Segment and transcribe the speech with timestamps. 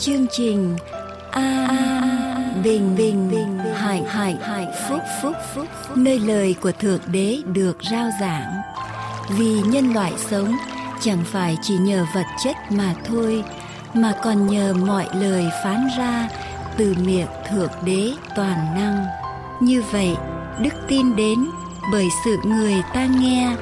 [0.00, 0.76] chương trình
[1.30, 1.68] a
[2.64, 7.76] bình bình bình hạnh hạnh hạnh phúc phúc phúc nơi lời của thượng đế được
[7.90, 8.52] rao giảng.
[9.38, 10.56] Vì nhân loại sống,
[11.00, 13.44] chẳng phải chỉ nhờ vật chất mà thôi,
[13.94, 16.28] mà còn nhờ mọi lời phán ra
[16.76, 19.06] từ miệng thượng đế toàn năng.
[19.60, 20.16] Như vậy,
[20.60, 21.46] đức tin đến
[21.92, 23.56] bởi sự người ta nghe,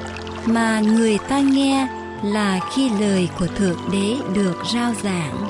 [0.45, 1.87] mà người ta nghe
[2.23, 5.48] là khi lời của thượng đế được rao giảng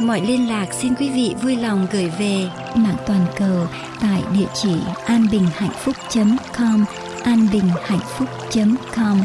[0.00, 3.66] mọi liên lạc xin quý vị vui lòng gửi về mạng toàn cầu
[4.00, 6.84] tại địa chỉ anbinhhạnhphúc.com
[7.24, 9.20] anbinhhạnhphúc.com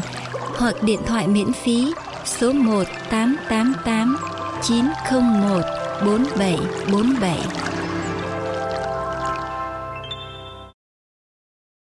[0.58, 1.92] hoặc điện thoại miễn phí
[2.24, 4.16] số 1 888
[4.62, 5.60] 901
[6.06, 7.38] 4747.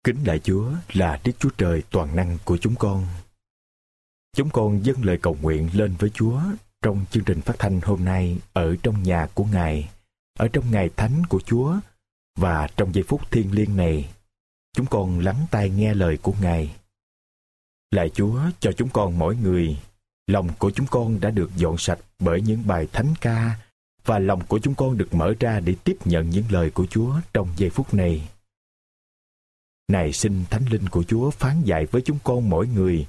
[0.03, 3.05] Kính đại Chúa là Đức Chúa Trời toàn năng của chúng con.
[4.35, 6.39] Chúng con dâng lời cầu nguyện lên với Chúa
[6.83, 9.89] trong chương trình phát thanh hôm nay ở trong nhà của Ngài,
[10.39, 11.75] ở trong ngày thánh của Chúa
[12.35, 14.09] và trong giây phút thiêng liêng này,
[14.75, 16.75] chúng con lắng tai nghe lời của Ngài.
[17.91, 19.77] Lạy Chúa cho chúng con mỗi người,
[20.27, 23.59] lòng của chúng con đã được dọn sạch bởi những bài thánh ca
[24.05, 27.15] và lòng của chúng con được mở ra để tiếp nhận những lời của Chúa
[27.33, 28.29] trong giây phút này.
[29.87, 33.07] Này xin Thánh Linh của Chúa phán dạy với chúng con mỗi người.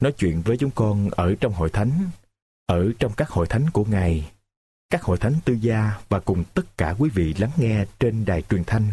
[0.00, 2.10] Nói chuyện với chúng con ở trong hội thánh,
[2.66, 4.30] ở trong các hội thánh của Ngài,
[4.90, 8.42] các hội thánh tư gia và cùng tất cả quý vị lắng nghe trên đài
[8.42, 8.86] truyền thanh.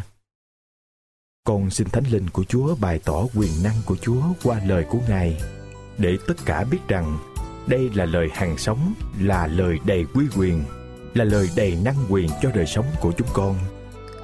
[1.43, 4.99] Con xin Thánh Linh của Chúa bày tỏ quyền năng của Chúa qua lời của
[5.09, 5.41] Ngài,
[5.97, 7.17] để tất cả biết rằng
[7.67, 10.63] đây là lời hàng sống, là lời đầy quý quyền,
[11.13, 13.55] là lời đầy năng quyền cho đời sống của chúng con,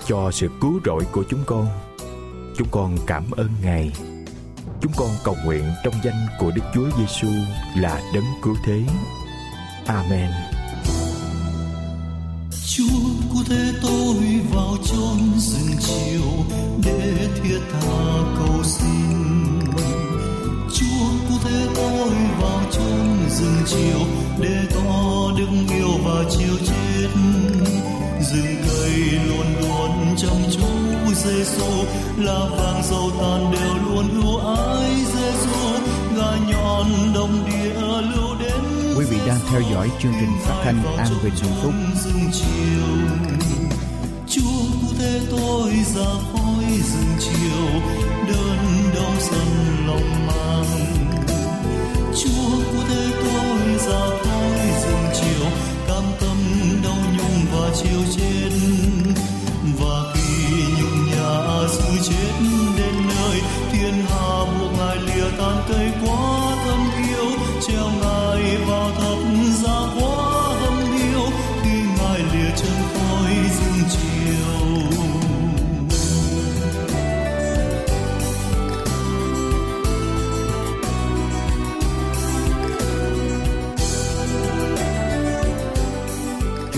[0.06, 1.68] cho sự cứu rỗi của chúng con.
[2.58, 3.94] Chúng con cảm ơn Ngài.
[4.82, 7.28] Chúng con cầu nguyện trong danh của Đức Chúa Giêsu
[7.78, 8.84] là đấng cứu thế.
[9.88, 10.32] Amen.
[12.66, 12.86] Chúa
[13.34, 16.32] cứu thế tôi vào chốn rừng chiều
[16.86, 18.08] để thiết tha
[18.38, 19.60] cầu xin.
[20.74, 22.10] Chúa cứu thế tôi
[22.42, 24.00] vào chốn rừng chiều
[24.40, 27.10] để tỏ đức yêu và chiều chết.
[28.22, 30.66] Rừng cây luôn luôn chăm chú
[31.16, 31.86] Giêsu
[32.18, 35.60] là vàng dầu tàn đều luôn ưu ái Giêsu
[36.18, 37.82] gà nhọn đồng địa
[38.16, 41.74] lưu đến Quý vị đang theo dõi chương trình phát thanh An Bình Hạnh Phúc.
[44.28, 44.42] Chúa
[44.82, 47.82] cụ thế tôi ra khỏi rừng chiều
[48.28, 48.58] đơn
[48.96, 49.48] đau dần
[49.88, 50.66] lòng mang
[52.24, 55.50] Chúa cụ thế tôi ra khỏi rừng chiều,
[55.88, 56.38] cam tâm
[56.84, 58.54] đau nhung và chiều trên
[59.80, 62.34] và khi nhung nhà dù chết
[62.78, 63.42] đến nơi,
[63.72, 66.25] thiên hà buộc ngài lìa tan cây quá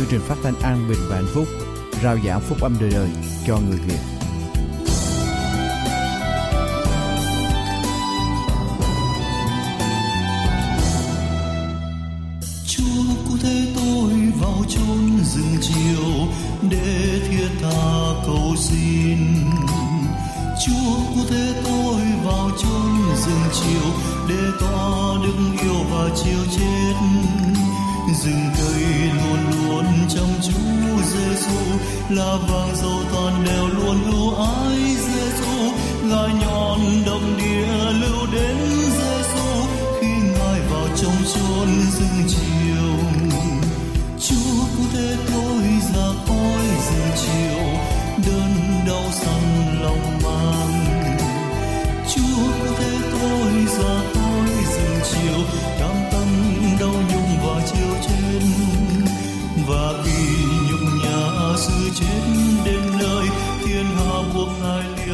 [0.10, 1.48] Chương trình phát thanh An Bình và Hạnh Phúc,
[2.04, 3.10] rao giảng phúc âm đời đời
[3.48, 4.00] cho người Việt.
[12.68, 12.84] Chúa
[13.28, 16.28] cứu thế tôi vào chốn rừng chiều
[16.70, 19.18] để thiết tha cầu xin.
[20.66, 23.92] Chúa cứu thế tôi vào chốn rừng chiều
[24.30, 26.94] để tỏ đức yêu và chiều chết.
[28.14, 28.84] Rừng cây
[29.16, 31.60] luôn luôn trong chúa Giêsu
[32.10, 35.72] là vàng dầu toàn đều luôn ưu ái Giêsu
[36.04, 39.66] là nhọn đồng địa lưu đến Giêsu
[40.02, 42.98] khi ngài vào trong chốn rừng chiều,
[44.20, 45.47] Chúa cứu thế tôi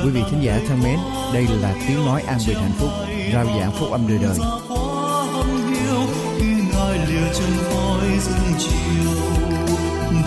[0.04, 1.00] Quý vị thính giả thân mến,
[1.34, 2.90] đây là tiếng nói An Bình Hạnh Phúc,
[3.34, 4.38] rao giảng phúc âm đời đời.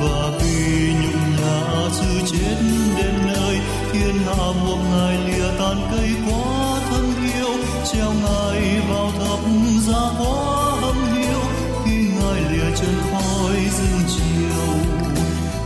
[0.00, 2.56] và vì nhục ngã sự chết
[2.96, 3.58] đến nơi
[3.93, 9.40] thiên hạ buộc ngài lìa tàn cây quá thân yêu treo ngài vào thập
[9.87, 11.40] giá quá hâm hiu
[11.84, 14.67] khi ngài lìa chân khỏi rừng chiều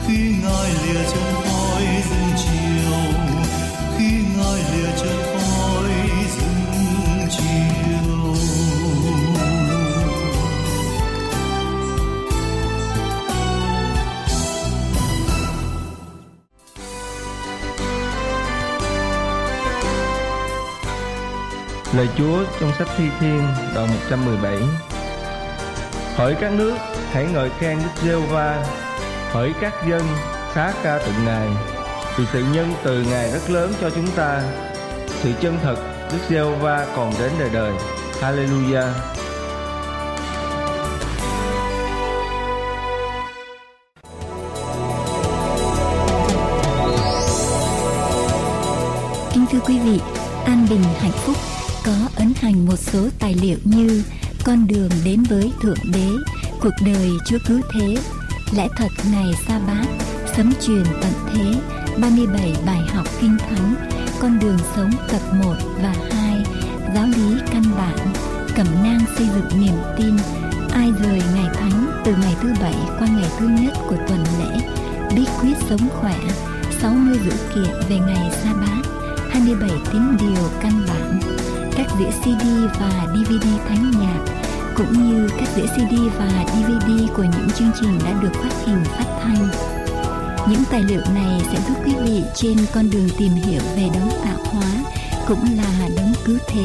[0.07, 1.40] khi ngài lìa chân
[21.97, 23.43] Lời Chúa trong sách Thi Thiên
[23.75, 24.59] đoạn 117
[26.17, 26.75] Hỡi các nước,
[27.13, 28.65] hãy ngợi khen Đức giê va
[29.33, 30.03] Hỡi các dân,
[30.53, 31.49] khá ca tụng Ngài.
[32.17, 34.43] Vì sự nhân từ Ngài rất lớn cho chúng ta.
[35.23, 35.77] Sự chân thật
[36.13, 37.73] Đức giê va còn đến đời đời.
[38.21, 38.89] Hallelujah.
[49.35, 50.01] Kính thưa quý vị,
[50.45, 54.03] An Bình Hạnh Phúc có ấn hành một số tài liệu như
[54.45, 56.09] Con đường đến với Thượng Đế,
[56.61, 57.97] Cuộc đời Chúa Cứu Thế,
[58.57, 59.87] Lẽ thật Ngày Sa Bát,
[60.37, 61.55] Sấm truyền tận thế,
[62.01, 63.75] 37 bài học kinh thánh,
[64.21, 66.45] Con đường sống tập 1 và 2,
[66.95, 67.99] Giáo lý căn bản,
[68.57, 70.17] Cẩm nang xây dựng niềm tin,
[70.73, 74.61] Ai rời ngày thánh từ ngày thứ bảy qua ngày thứ nhất của tuần lễ,
[75.17, 76.19] Bí quyết sống khỏe,
[76.81, 78.91] 60 dữ kiện về ngày Sa Bát,
[79.31, 81.21] 27 tín điều căn bản,
[81.77, 82.47] các đĩa CD
[82.81, 84.21] và DVD thánh nhạc,
[84.77, 88.85] cũng như các đĩa CD và DVD của những chương trình đã được phát hình
[88.85, 89.49] phát thanh.
[90.49, 94.11] Những tài liệu này sẽ giúp quý vị trên con đường tìm hiểu về đấng
[94.25, 94.69] tạo hóa,
[95.29, 96.65] cũng là đấng cứu thế.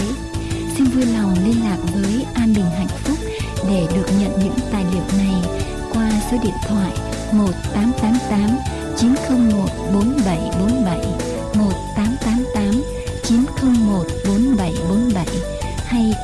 [0.78, 3.18] Xin vui lòng liên lạc với An Bình Hạnh Phúc
[3.69, 5.42] để được nhận những tài liệu này
[5.94, 6.92] qua số điện thoại
[7.31, 8.57] 1888
[8.98, 10.98] 901 4747
[11.56, 12.05] 1888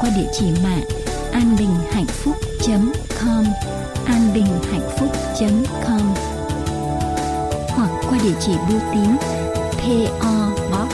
[0.02, 0.84] qua địa chỉ mạng
[1.32, 3.46] anbinhhạnhphúc.com
[4.06, 6.14] anbinhhạnhphúc.com
[7.70, 9.18] hoặc qua địa chỉ bưu tín
[9.78, 10.92] PO Box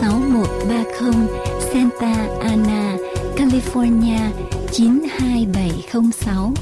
[0.00, 1.28] 6130
[1.72, 2.96] Santa Ana,
[3.36, 4.30] California
[4.72, 6.54] 92706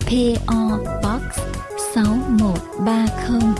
[0.00, 1.22] PO Box
[1.94, 3.54] 6130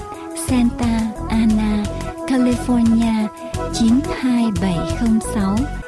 [0.49, 1.85] Santa Ana,
[2.29, 3.29] California
[3.73, 5.84] 92706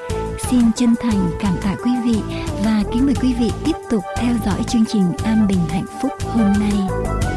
[0.51, 2.21] Xin chân thành cảm tạ quý vị
[2.65, 6.13] và kính mời quý vị tiếp tục theo dõi chương trình An Bình Hạnh Phúc
[6.23, 7.36] hôm nay.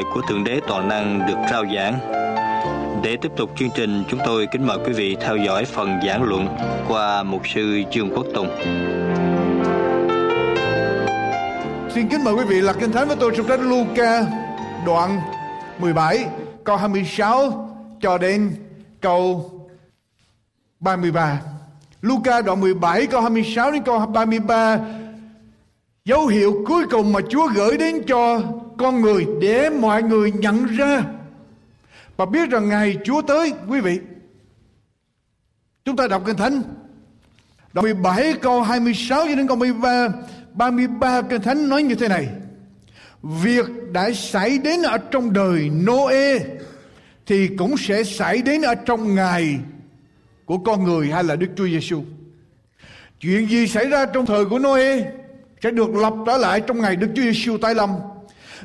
[0.00, 1.98] Lời của Thượng Đế Toàn Năng được rao giảng.
[3.02, 6.22] Để tiếp tục chương trình, chúng tôi kính mời quý vị theo dõi phần giảng
[6.22, 6.48] luận
[6.88, 8.48] qua mục sư Dương Quốc Tùng.
[11.94, 14.26] Xin kính mời quý vị lật kinh thánh với tôi trong sách Luca
[14.86, 15.20] đoạn
[15.78, 16.26] 17
[16.64, 17.68] câu 26
[18.00, 18.52] cho đến
[19.00, 19.50] câu
[20.80, 21.40] 33.
[22.02, 24.78] Luca đoạn 17 câu 26 đến câu 33
[26.04, 28.42] dấu hiệu cuối cùng mà Chúa gửi đến cho
[28.78, 31.02] con người để mọi người nhận ra
[32.16, 33.98] và biết rằng ngày Chúa tới, quý vị.
[35.84, 36.62] Chúng ta đọc kinh thánh
[37.72, 40.08] đoạn 17 câu 26 cho đến câu 33
[40.52, 42.28] 33 kinh thánh nói như thế này
[43.22, 46.38] Việc đã xảy đến ở trong đời Noe
[47.26, 49.58] thì cũng sẽ xảy đến ở trong ngày
[50.44, 52.02] của con người hay là Đức Chúa Giêsu.
[53.20, 55.12] Chuyện gì xảy ra trong thời của Noe
[55.62, 57.90] sẽ được lập trở lại trong ngày Đức Chúa Giêsu tái lâm.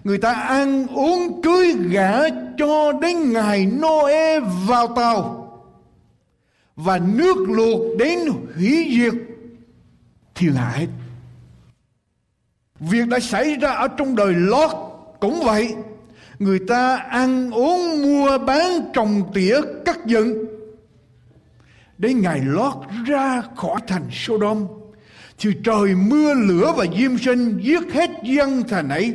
[0.03, 5.41] Người ta ăn uống cưới gả cho đến ngày Noe vào tàu
[6.75, 8.19] và nước luộc đến
[8.55, 9.13] hủy diệt
[10.35, 10.87] thiên lại.
[12.79, 14.71] Việc đã xảy ra ở trong đời Lót
[15.19, 15.75] cũng vậy.
[16.39, 18.61] Người ta ăn uống mua bán
[18.93, 20.45] trồng tỉa cắt dựng.
[21.97, 22.73] Đến ngày Lót
[23.05, 24.67] ra khỏi thành Sodom
[25.39, 29.13] thì trời mưa lửa và diêm sinh giết hết dân thành ấy.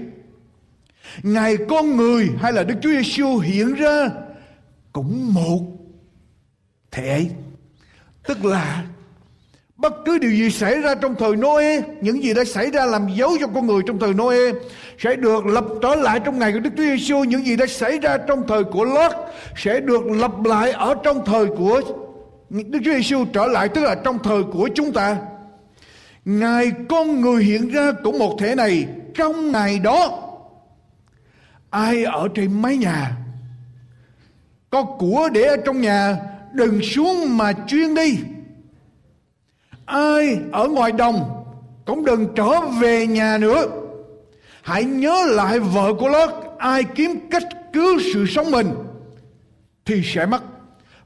[1.23, 4.09] ngài con người hay là Đức Chúa Giêsu hiện ra
[4.93, 5.61] cũng một
[6.91, 7.31] thể ấy.
[8.27, 8.85] Tức là
[9.81, 13.09] Bất cứ điều gì xảy ra trong thời Noe, những gì đã xảy ra làm
[13.15, 14.37] dấu cho con người trong thời Noe
[14.99, 17.25] sẽ được lập trở lại trong ngày của Đức Chúa Giêsu.
[17.25, 19.13] Những gì đã xảy ra trong thời của Lót
[19.57, 21.81] sẽ được lập lại ở trong thời của
[22.51, 25.17] Đức Chúa Giêsu trở lại tức là trong thời của chúng ta.
[26.25, 30.27] Ngài con người hiện ra của một thể này trong ngày đó.
[31.71, 33.17] Ai ở trên mái nhà?
[34.71, 36.17] Có của để ở trong nhà,
[36.53, 38.19] đừng xuống mà chuyên đi.
[39.85, 41.45] Ai ở ngoài đồng,
[41.87, 43.67] cũng đừng trở về nhà nữa.
[44.63, 48.69] Hãy nhớ lại vợ của lót, ai kiếm cách cứu sự sống mình,
[49.85, 50.43] thì sẽ mất.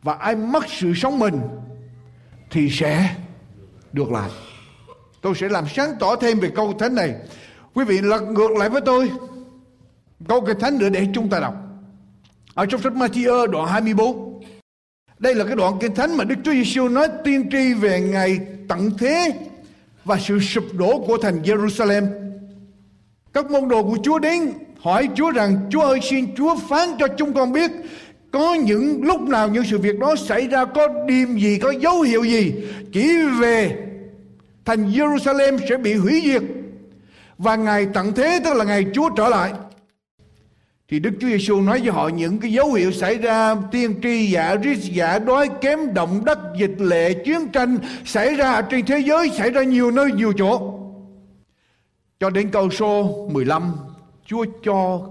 [0.03, 1.41] Và ai mất sự sống mình,
[2.51, 3.15] thì sẽ
[3.93, 4.31] được lại
[5.25, 7.15] tôi sẽ làm sáng tỏ thêm về câu thánh này
[7.75, 9.11] quý vị lật ngược lại với tôi
[10.29, 11.55] Câu kinh thánh nữa để chúng ta đọc.
[12.55, 14.43] Ở trong sách Matthew đoạn 24.
[15.19, 18.39] Đây là cái đoạn kinh thánh mà Đức Chúa Giêsu nói tiên tri về ngày
[18.69, 19.33] tận thế
[20.05, 22.07] và sự sụp đổ của thành Jerusalem.
[23.33, 27.07] Các môn đồ của Chúa đến hỏi Chúa rằng, Chúa ơi, xin Chúa phán cho
[27.19, 27.71] chúng con biết,
[28.31, 32.01] có những lúc nào những sự việc đó xảy ra, có điềm gì, có dấu
[32.01, 32.55] hiệu gì
[32.93, 33.09] chỉ
[33.41, 33.85] về
[34.65, 36.43] thành Jerusalem sẽ bị hủy diệt.
[37.39, 39.53] Và ngày tận thế, tức là ngày Chúa trở lại.
[40.89, 44.31] Thì Đức Chúa Giêsu nói với họ những cái dấu hiệu xảy ra, tiên tri
[44.31, 48.99] giả, rít giả, đói kém, động đất, dịch lệ, chiến tranh xảy ra trên thế
[48.99, 50.81] giới, xảy ra nhiều nơi, nhiều chỗ.
[52.21, 53.77] Cho đến câu số 15
[54.27, 55.09] Chúa cho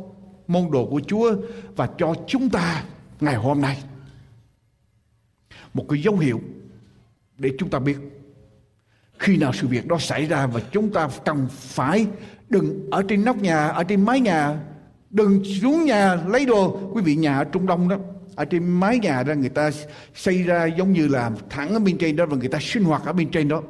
[0.47, 1.35] môn đồ của Chúa
[1.75, 2.83] và cho chúng ta
[3.19, 3.83] ngày hôm nay.
[5.73, 6.41] Một cái dấu hiệu
[7.37, 7.97] để chúng ta biết
[9.23, 12.07] khi nào sự việc đó xảy ra và chúng ta cần phải
[12.49, 14.55] đừng ở trên nóc nhà ở trên mái nhà
[15.09, 16.79] đừng xuống nhà lấy đồ.
[16.93, 17.97] Quý vị nhà ở trung đông đó
[18.35, 19.71] ở trên mái nhà ra người ta
[20.15, 23.05] xây ra giống như là thẳng ở bên trên đó và người ta sinh hoạt
[23.05, 23.61] ở bên trên đó.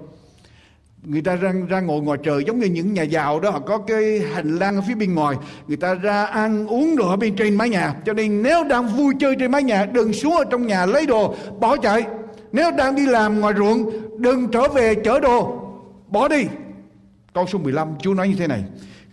[1.04, 3.78] Người ta ra, ra ngồi ngoài trời giống như những nhà giàu đó họ có
[3.78, 5.36] cái hành lang ở phía bên ngoài.
[5.68, 7.96] Người ta ra ăn uống đồ ở bên trên mái nhà.
[8.06, 11.06] Cho nên nếu đang vui chơi trên mái nhà đừng xuống ở trong nhà lấy
[11.06, 12.06] đồ bỏ chạy
[12.54, 15.60] nếu đang đi làm ngoài ruộng, đừng trở về chở đồ.
[16.08, 16.44] Bỏ đi.
[17.34, 18.64] Câu số 15 Chúa nói như thế này.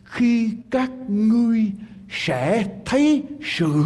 [0.05, 1.73] Khi các ngươi
[2.11, 3.23] sẽ thấy
[3.59, 3.85] sự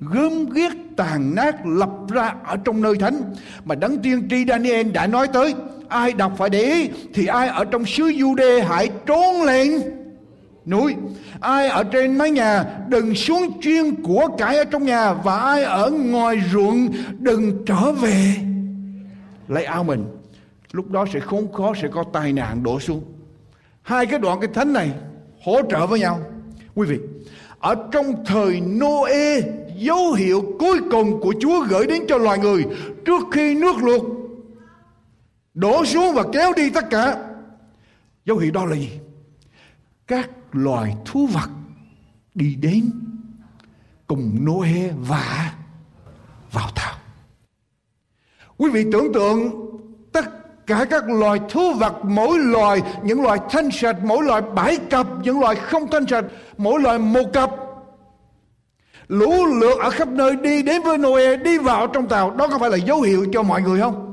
[0.00, 3.34] gớm ghiếc tàn nát lập ra ở trong nơi thánh,
[3.64, 5.54] mà đấng tiên tri Daniel đã nói tới,
[5.88, 9.82] ai đọc phải để ý, thì ai ở trong xứ Jude hãy trốn lên
[10.66, 10.94] núi.
[11.40, 15.62] Ai ở trên mái nhà, đừng xuống chuyên của cải ở trong nhà, và ai
[15.62, 18.34] ở ngoài ruộng, đừng trở về
[19.48, 20.06] lấy áo mình.
[20.72, 23.04] Lúc đó sẽ khốn khó, sẽ có tai nạn đổ xuống.
[23.82, 24.90] Hai cái đoạn cái thánh này
[25.42, 26.20] hỗ trợ với nhau.
[26.74, 26.98] Quý vị,
[27.58, 29.40] ở trong thời Noe,
[29.76, 32.64] dấu hiệu cuối cùng của Chúa gửi đến cho loài người
[33.04, 34.02] trước khi nước lụt
[35.54, 37.16] đổ xuống và kéo đi tất cả,
[38.24, 38.90] dấu hiệu đó là gì?
[40.06, 41.50] Các loài thú vật
[42.34, 42.90] đi đến
[44.06, 45.54] cùng Noe và
[46.52, 46.95] vào tàu
[48.58, 49.50] quý vị tưởng tượng,
[50.12, 50.24] tất
[50.66, 55.06] cả các loài thú vật, mỗi loài, những loài thanh sạch, mỗi loài bảy cặp
[55.22, 56.24] những loài không thanh sạch,
[56.56, 57.50] mỗi loài một cặp
[59.08, 62.58] lũ lượt ở khắp nơi đi đến với Noe, đi vào trong tàu đó có
[62.58, 64.06] phải là dấu hiệu cho mọi người không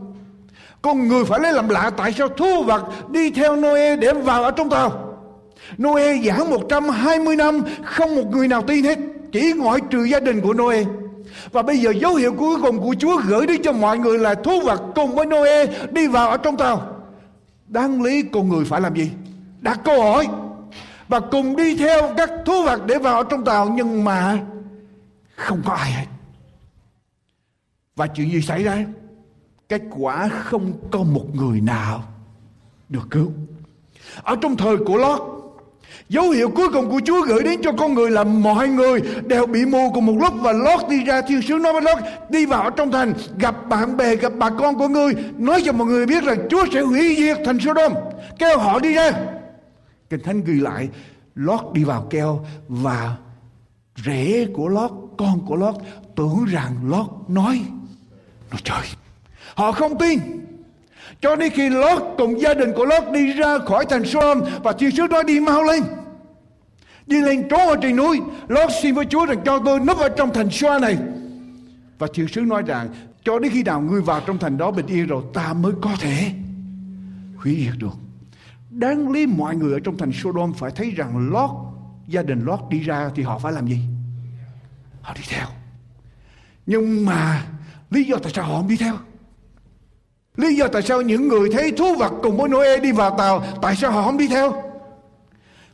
[0.83, 4.43] con người phải lấy làm lạ, tại sao thú vật đi theo Noe để vào
[4.43, 5.19] ở trong tàu.
[5.77, 8.99] Noe giảng 120 năm, không một người nào tin hết.
[9.31, 10.83] Chỉ ngoại trừ gia đình của Noe.
[11.51, 14.35] Và bây giờ dấu hiệu cuối cùng của Chúa gửi đến cho mọi người là
[14.35, 16.95] thú vật cùng với Noe đi vào ở trong tàu.
[17.67, 19.11] Đáng lý con người phải làm gì?
[19.59, 20.27] Đặt câu hỏi.
[21.07, 24.39] Và cùng đi theo các thú vật để vào ở trong tàu, nhưng mà
[25.35, 26.05] không có ai hết.
[27.95, 28.85] Và chuyện gì xảy ra?
[29.73, 32.03] kết quả không có một người nào
[32.89, 33.31] được cứu
[34.23, 35.21] ở trong thời của Lót
[36.09, 39.45] Dấu hiệu cuối cùng của Chúa gửi đến cho con người là mọi người đều
[39.45, 41.97] bị mù cùng một lúc và Lót đi ra thiên sứ nói với Lót,
[42.29, 45.87] đi vào trong thành, gặp bạn bè, gặp bà con của ngươi, nói cho mọi
[45.87, 47.93] người biết rằng Chúa sẽ hủy diệt thành Sodom
[48.39, 49.11] kêu họ đi ra
[50.09, 50.89] Kinh Thánh ghi lại,
[51.35, 53.15] Lót đi vào kêu và
[54.05, 55.75] rể của Lót, con của Lót
[56.15, 57.61] tưởng rằng Lót nói
[58.51, 58.85] nói trời,
[59.55, 60.19] Họ không tin.
[61.23, 64.73] Cho đến khi Lót cùng gia đình của Lót đi ra khỏi thành Sodom và
[64.73, 65.83] thiên sứ đó đi mau lên.
[67.07, 68.21] Đi lên trốn ở trên núi.
[68.47, 70.97] Lót xin với Chúa rằng cho tôi núp ở trong thành Soa này.
[71.99, 72.89] Và thiên sứ nói rằng
[73.23, 75.91] cho đến khi nào ngươi vào trong thành đó bình yên rồi ta mới có
[75.99, 76.31] thể
[77.37, 77.95] hủy diệt được.
[78.69, 81.49] Đáng lý mọi người ở trong thành Sodom phải thấy rằng Lót,
[82.07, 83.79] gia đình Lót đi ra thì họ phải làm gì?
[85.01, 85.47] Họ đi theo.
[86.65, 87.47] Nhưng mà
[87.89, 88.95] lý do tại sao họ không đi theo?
[90.35, 93.43] Lý do tại sao những người thấy thú vật cùng với Noe đi vào tàu,
[93.61, 94.63] Tại sao họ không đi theo?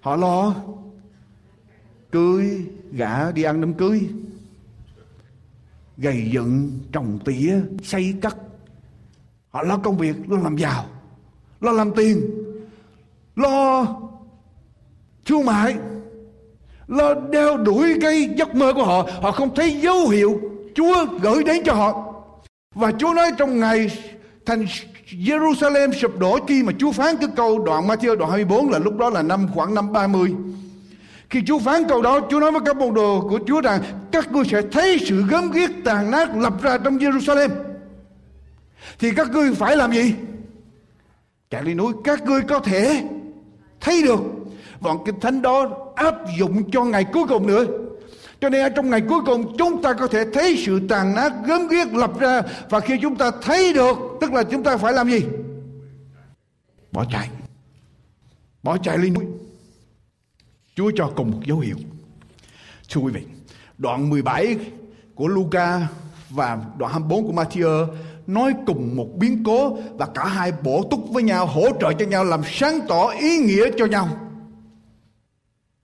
[0.01, 0.55] Họ lo
[2.11, 4.01] Cưới gã đi ăn đám cưới.
[5.97, 8.37] Gầy dựng trồng tỉa Xây cất.
[9.49, 10.85] Họ lo công việc, Lo làm giàu,
[11.61, 12.21] Lo làm tiền,
[13.35, 13.87] Lo
[15.25, 15.75] thương mại
[16.87, 19.07] Lo đeo đuổi cái giấc mơ của họ.
[19.21, 20.39] Họ không thấy dấu hiệu
[20.75, 22.13] Chúa gửi đến cho họ.
[22.75, 23.87] Và Chúa nói trong ngày
[24.49, 24.65] thành
[25.07, 28.97] Jerusalem sụp đổ khi mà Chúa phán cái câu đoạn Matthew đoạn 24 là lúc
[28.97, 30.35] đó là năm khoảng năm 30.
[31.29, 34.31] Khi Chúa phán câu đó, Chúa nói với các môn đồ của Chúa rằng các
[34.31, 37.49] ngươi sẽ thấy sự gớm ghiếc tàn nát lập ra trong Jerusalem.
[38.99, 40.13] Thì các ngươi phải làm gì?
[41.49, 43.03] Chạy lên núi, các ngươi có thể
[43.79, 44.19] thấy được.
[44.79, 47.65] Bọn kinh thánh đó áp dụng cho ngày cuối cùng nữa.
[48.41, 51.33] Cho nên ở trong ngày cuối cùng chúng ta có thể thấy sự tàn nát
[51.45, 54.93] gớm ghiếc lập ra và khi chúng ta thấy được tức là chúng ta phải
[54.93, 55.25] làm gì?
[56.91, 57.29] Bỏ chạy.
[58.63, 59.25] Bỏ chạy lên núi.
[60.75, 61.75] Chúa cho cùng một dấu hiệu.
[62.89, 63.21] Thưa quý vị,
[63.77, 64.57] đoạn 17
[65.15, 65.87] của Luca
[66.29, 67.87] và đoạn 24 của Matthew
[68.27, 72.05] nói cùng một biến cố và cả hai bổ túc với nhau hỗ trợ cho
[72.05, 74.07] nhau làm sáng tỏ ý nghĩa cho nhau.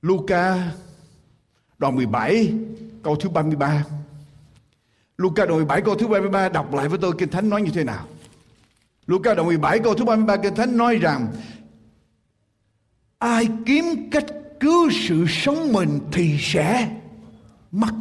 [0.01, 0.71] Luca
[1.85, 2.53] đoạn 17
[3.03, 3.85] câu thứ 33.
[5.17, 7.83] Luca đoạn 17 câu thứ 33 đọc lại với tôi Kinh Thánh nói như thế
[7.83, 8.07] nào?
[9.07, 11.27] Luca đoạn 17 câu thứ 33 Kinh Thánh nói rằng,
[13.19, 14.25] ai kiếm cách
[14.59, 16.89] cứu sự sống mình thì sẽ
[17.71, 17.93] mất,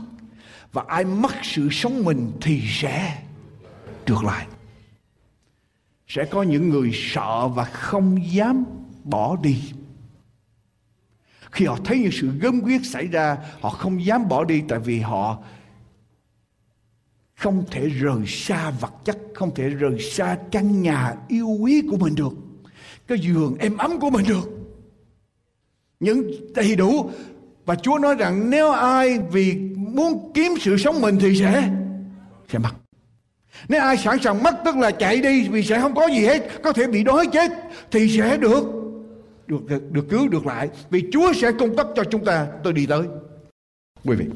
[0.73, 3.23] và ai mất sự sống mình thì sẽ
[4.07, 4.47] trượt lại
[6.09, 8.65] sẽ có những người sợ và không dám
[9.05, 9.63] bỏ đi
[11.55, 14.79] khi họ thấy những sự gớm ghiếc xảy ra họ không dám bỏ đi tại
[14.79, 15.39] vì họ
[17.37, 21.97] không thể rời xa vật chất không thể rời xa căn nhà yêu quý của
[21.97, 22.33] mình được
[23.07, 24.51] cái giường êm ấm của mình được.
[26.01, 27.11] Những đầy đủ.
[27.65, 31.71] Và Chúa nói rằng nếu ai vì muốn kiếm sự sống mình thì sẽ
[32.53, 32.71] sẽ mất.
[33.69, 36.63] Nếu ai sẵn sàng mất tức là chạy đi vì sẽ không có gì hết,
[36.63, 37.51] có thể bị đói chết
[37.91, 38.84] thì sẽ được
[39.47, 42.49] được được, được cứu được lại vì Chúa sẽ cung cấp cho chúng ta.
[42.65, 43.07] Tôi đi tới.
[44.05, 44.27] Quý vị,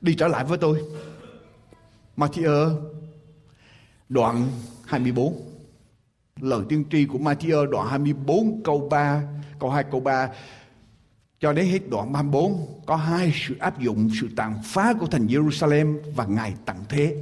[0.00, 0.82] đi trở lại với tôi.
[2.16, 2.76] Matthew
[4.08, 4.48] đoạn
[4.86, 5.40] 24.
[6.40, 9.22] Lời tiên tri của Matthew đoạn 24 câu 3,
[9.60, 10.28] câu 2 câu 3
[11.40, 15.26] cho đến hết đoạn 34 có hai sự áp dụng sự tàn phá của thành
[15.26, 17.16] Jerusalem và ngày tận thế.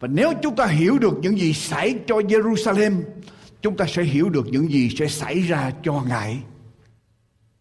[0.00, 3.02] Và nếu chúng ta hiểu được những gì xảy cho Jerusalem,
[3.62, 6.38] chúng ta sẽ hiểu được những gì sẽ xảy ra cho Ngài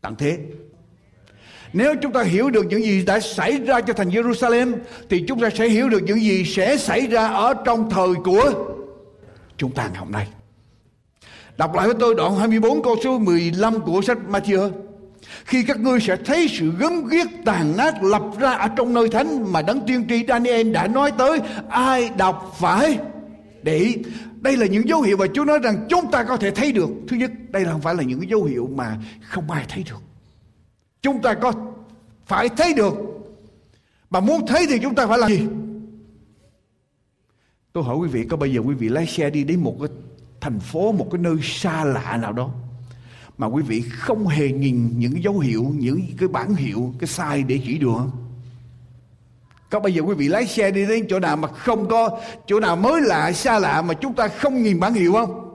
[0.02, 0.38] Tặng thế.
[1.74, 4.76] Nếu chúng ta hiểu được những gì đã xảy ra cho thành Jerusalem
[5.10, 8.54] thì chúng ta sẽ hiểu được những gì sẽ xảy ra ở trong thời của
[9.58, 10.28] chúng ta ngày hôm nay.
[11.58, 14.72] Đọc lại với tôi đoạn 24 câu số 15 của sách Matthew.
[15.46, 19.10] Khi các ngươi sẽ thấy sự gớm ghiếc tàn nát lập ra ở trong nơi
[19.10, 22.98] thánh mà đấng tiên tri Daniel đã nói tới, ai đọc phải
[23.64, 23.96] để
[24.41, 26.89] đây là những dấu hiệu mà Chúa nói rằng chúng ta có thể thấy được.
[27.08, 29.84] Thứ nhất, đây là không phải là những cái dấu hiệu mà không ai thấy
[29.89, 30.01] được.
[31.01, 31.54] Chúng ta có
[32.25, 32.93] phải thấy được.
[34.10, 35.47] Mà muốn thấy thì chúng ta phải làm gì?
[37.73, 39.89] Tôi hỏi quý vị, có bao giờ quý vị lái xe đi đến một cái
[40.41, 42.51] thành phố, một cái nơi xa lạ nào đó
[43.41, 47.43] mà quý vị không hề nhìn những dấu hiệu những cái bản hiệu cái sai
[47.43, 48.12] để chỉ đường không
[49.71, 52.10] có bây giờ quý vị lái xe đi đến chỗ nào mà không có
[52.47, 55.47] chỗ nào mới lạ, xa lạ mà chúng ta không nhìn bản hiệu không?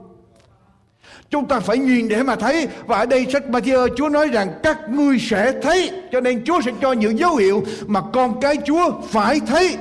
[1.29, 2.67] Chúng ta phải nhìn để mà thấy.
[2.85, 5.91] Và ở đây sách Matthew, Chúa nói rằng Các ngươi sẽ thấy.
[6.11, 9.77] Cho nên Chúa sẽ cho những dấu hiệu Mà con cái Chúa phải thấy.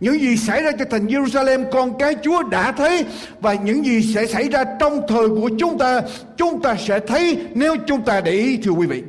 [0.00, 3.04] Những gì xảy ra cho thành Jerusalem, con cái Chúa đã thấy.
[3.40, 6.00] Và những gì sẽ xảy ra trong thời của chúng ta
[6.36, 9.02] chúng ta sẽ thấy nếu chúng ta để ý, thưa quý vị.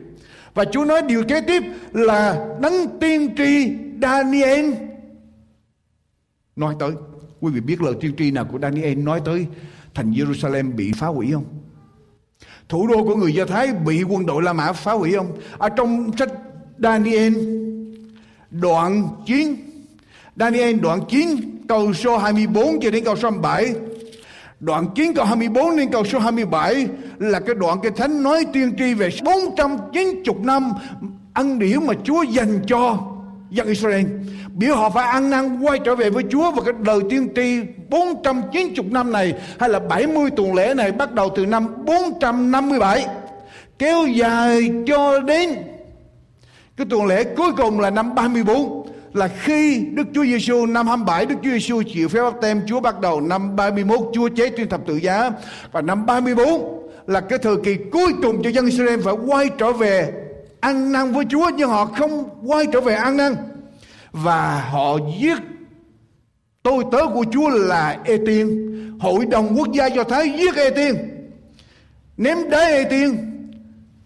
[0.54, 4.74] Và Chúa nói điều kế tiếp là đấng tiên tri Daniel
[6.56, 6.92] nói tới.
[7.40, 9.48] Quý vị biết lời tiên tri nào của Daniel nói tới
[9.94, 11.46] thành Jerusalem bị phá hủy không?
[12.70, 15.38] Thủ đô của người Do Thái bị quân đội La Mã phá hủy không?
[15.58, 16.30] Ở trong sách
[16.78, 17.34] Daniel,
[18.50, 19.56] đoạn 9
[20.36, 21.28] Daniel, đoạn 9
[21.68, 23.76] câu số 24 cho đến câu số 27
[24.60, 28.74] Đoạn 9 câu 24 đến câu số 27 là cái đoạn cái thánh nói tiên
[28.78, 30.72] tri về 490 năm
[31.34, 32.98] ăn điển mà Chúa dành cho
[33.50, 34.06] dân Israel.
[34.56, 37.60] Biểu họ phải ăn năn quay trở về với Chúa và cái đời tiên tri
[37.90, 43.06] 490 năm này, hay là 70 tuần lễ này, bắt đầu từ năm 457
[43.80, 45.50] kéo dài cho đến
[46.78, 51.26] cái tuần lễ cuối cùng là năm 34 là khi Đức Chúa Giêsu năm 27
[51.26, 54.70] Đức Chúa Giêsu chịu phép báp tem, Chúa bắt đầu năm 31 Chúa chế trên
[54.70, 55.32] thập tự giá
[55.72, 59.72] và năm 34 là cái thời kỳ cuối cùng cho dân Israel phải quay trở
[59.72, 60.12] về
[60.60, 63.36] ăn năn với Chúa nhưng họ không quay trở về ăn năn
[64.12, 65.38] và họ giết
[66.64, 68.48] tôi tớ của Chúa là Ê Tiên
[69.00, 70.96] hội đồng quốc gia do Thái giết Ê Tiên
[72.18, 73.18] ném đá Ê Tiên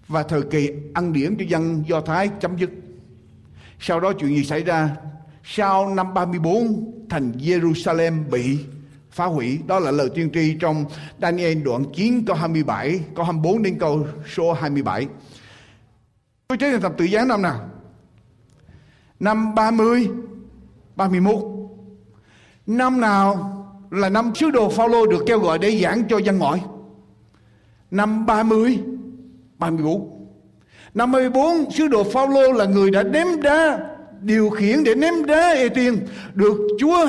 [0.08, 2.70] và thời kỳ ăn điển cho dân do Thái chấm dứt
[3.86, 4.90] sau đó chuyện gì xảy ra?
[5.44, 8.58] Sau năm 34 thành Jerusalem bị
[9.12, 9.60] phá hủy.
[9.68, 10.86] Đó là lời tiên tri trong
[11.22, 15.08] Daniel đoạn 9 câu 27, câu 24 đến câu số 27.
[16.48, 17.70] Tôi chế thập tự giá năm nào?
[19.20, 20.10] Năm 30,
[20.96, 21.36] 31.
[22.68, 23.50] Năm nào
[23.92, 26.64] là năm sứ đồ Phaolô được kêu gọi để giảng cho dân ngoại?
[27.92, 28.80] Năm 30,
[29.58, 30.28] 34
[30.94, 33.80] Năm 34 sứ đồ Phaolô là người đã ném đá
[34.22, 36.00] điều khiển để ném đá ê tiên
[36.34, 37.08] được Chúa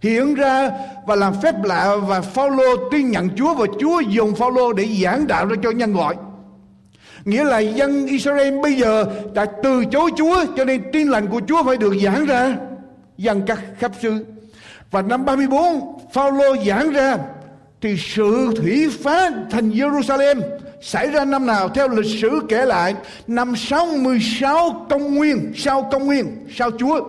[0.00, 0.70] hiện ra
[1.06, 5.26] và làm phép lạ và Phaolô tin nhận Chúa và Chúa dùng Phaolô để giảng
[5.26, 6.16] đạo ra cho nhân gọi.
[7.26, 11.40] Nghĩa là dân Israel bây giờ đã từ chối Chúa, cho nên tin lành của
[11.48, 12.56] Chúa phải được giảng ra.
[13.18, 14.24] Dân các khắp xứ.
[14.90, 17.18] Và năm 34 Phaolô giảng ra
[17.80, 20.40] thì sự thủy phá thành Jerusalem
[20.82, 21.68] xảy ra năm nào?
[21.68, 22.94] Theo lịch sử kể lại,
[23.26, 27.00] năm 66 công nguyên, sau công nguyên, sau Chúa,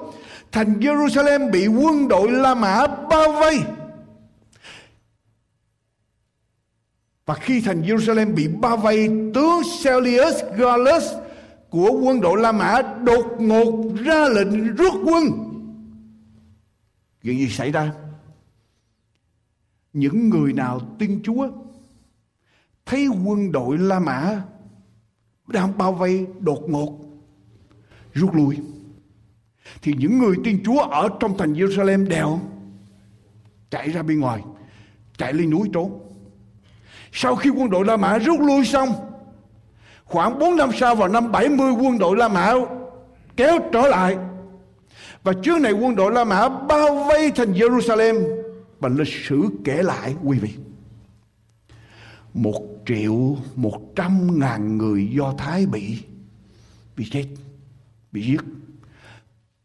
[0.52, 3.60] thành Jerusalem bị quân đội La Mã bao vây.
[7.28, 11.04] Và khi thành Jerusalem bị bao vây, tướng Celius Gallus
[11.70, 15.24] của quân đội La Mã đột ngột ra lệnh rút quân.
[17.24, 17.94] Chuyện gì xảy ra?
[19.94, 21.50] Những người nào tin Chúa,
[22.86, 24.42] thấy quân đội La Mã
[25.48, 27.00] đang bao vây đột ngột,
[28.14, 28.58] rút lui,
[29.82, 32.40] thì những người tin Chúa ở trong thành Jerusalem đều
[33.70, 34.44] chạy ra bên ngoài,
[35.18, 36.07] chạy lên núi trốn
[37.20, 38.90] sau khi quân đội La Mã rút lui xong,
[40.06, 42.54] khoảng 4 năm sau vào năm 70 quân đội La Mã
[43.38, 44.18] kéo trở lại.
[45.24, 48.26] Và trước này, quân đội La Mã bao vây thành Jerusalem
[48.80, 50.50] và lịch sử kể lại, quý vị.
[52.34, 55.98] Một triệu một trăm ngàn người Do Thái bị
[56.98, 57.26] bị chết,
[58.12, 58.42] bị giết.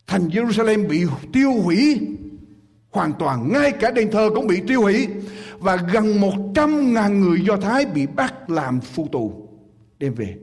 [0.07, 2.01] Thành Jerusalem bị tiêu hủy
[2.91, 5.09] hoàn toàn, ngay cả đền thờ cũng bị tiêu hủy
[5.63, 9.49] và gần một trăm ngàn người Do Thái bị bắt làm phu tù
[9.99, 10.37] đem về.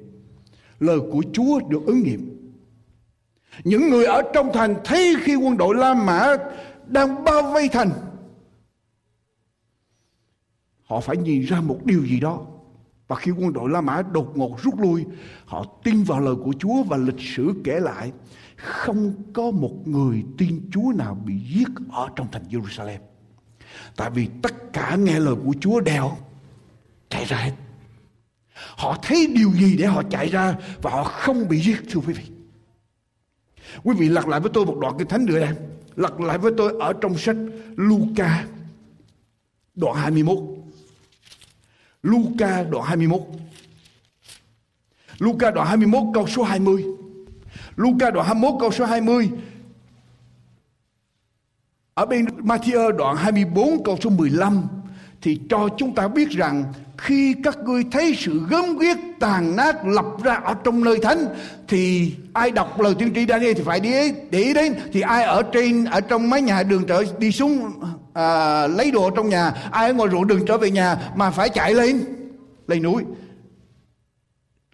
[0.80, 2.52] Lời của Chúa được ứng nghiệm.
[3.64, 6.36] Những người ở trong thành thấy khi quân đội La Mã
[6.88, 7.90] đang bao vây thành,
[10.84, 12.46] họ phải nhìn ra một điều gì đó.
[13.08, 15.06] Và khi quân đội La Mã đột ngột rút lui,
[15.46, 18.12] họ tin vào lời của Chúa và lịch sử kể lại,
[18.56, 23.00] không có một người tin Chúa nào bị giết ở trong thành Jerusalem
[23.96, 26.12] tại vì tất cả nghe lời của Chúa đều
[27.10, 27.54] chạy ra hết.
[28.54, 32.14] Họ thấy điều gì để họ chạy ra và họ không bị giết, thưa quý
[32.14, 32.24] vị.
[33.84, 35.56] Quý vị lật lại với tôi một đoạn kinh thánh nữa em.
[35.96, 37.36] lật lại với tôi ở trong sách
[37.76, 38.46] Luca,
[39.76, 40.38] đoạn 21
[42.04, 43.22] Luca, đoạn 21
[45.20, 46.86] Luca, đoạn 21 câu số 20
[47.76, 49.30] Luca, đoạn 21 câu số 20
[52.00, 54.64] ở bên Matthew đoạn 24 câu số 15
[55.22, 56.64] Thì cho chúng ta biết rằng
[56.98, 61.26] Khi các ngươi thấy sự gớm ghiếc tàn nát lập ra ở trong nơi thánh
[61.68, 64.74] Thì ai đọc lời tiên tri Daniel thì phải để, để ý đến.
[64.94, 67.72] Thì ai ở trên ở trong mái nhà đường trở đi xuống
[68.14, 71.50] à, lấy đồ trong nhà ai ở ngoài ruộng đường trở về nhà mà phải
[71.50, 72.04] chạy lên
[72.68, 73.04] lên núi.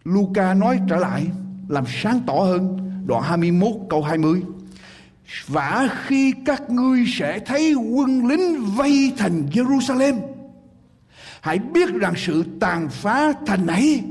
[0.04, 1.26] Luca nói trở lại
[1.68, 4.42] làm sáng tỏ hơn đoạn 21 câu 20
[5.46, 10.20] và khi các ngươi sẽ thấy quân lính vây thành Jerusalem
[11.40, 14.02] hãy biết rằng sự tàn phá thành ấy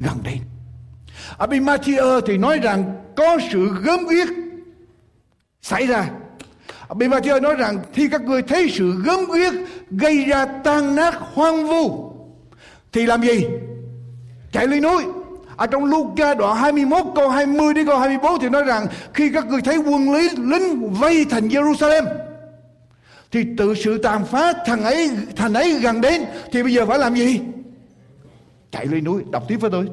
[0.00, 0.40] gần đây
[1.94, 4.28] ở thì nói rằng có sự gớm ghiếc
[5.62, 6.10] xảy ra
[6.94, 9.52] Bên nói rằng khi các ngươi thấy sự gớm ghiếc
[9.90, 12.12] gây ra tan nát hoang vu,
[12.92, 13.46] thì làm gì?
[14.52, 15.04] Chạy lên núi.
[15.56, 19.46] Ở trong Luca đoạn 21 câu 20 đến câu 24 thì nói rằng, khi các
[19.46, 22.04] ngươi thấy quân lý lính vây thành Jerusalem
[23.30, 26.98] thì tự sự tàn phá thằng ấy, thành ấy gần đến, thì bây giờ phải
[26.98, 27.40] làm gì?
[28.70, 29.22] Chạy lên núi.
[29.30, 29.86] Đọc tiếp với tôi.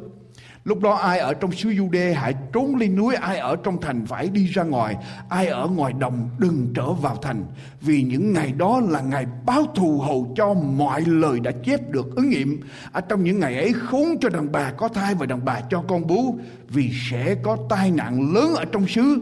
[0.64, 4.06] Lúc đó ai ở trong xứ Jude hãy trốn lên núi, ai ở trong thành
[4.06, 4.96] phải đi ra ngoài,
[5.30, 7.46] ai ở ngoài đồng đừng trở vào thành.
[7.82, 12.16] Vì những ngày đó là ngày báo thù hầu cho mọi lời đã chép được
[12.16, 12.62] ứng nghiệm.
[12.92, 15.84] Ở trong những ngày ấy khốn cho đàn bà có thai và đàn bà cho
[15.88, 19.20] con bú, vì sẽ có tai nạn lớn ở trong xứ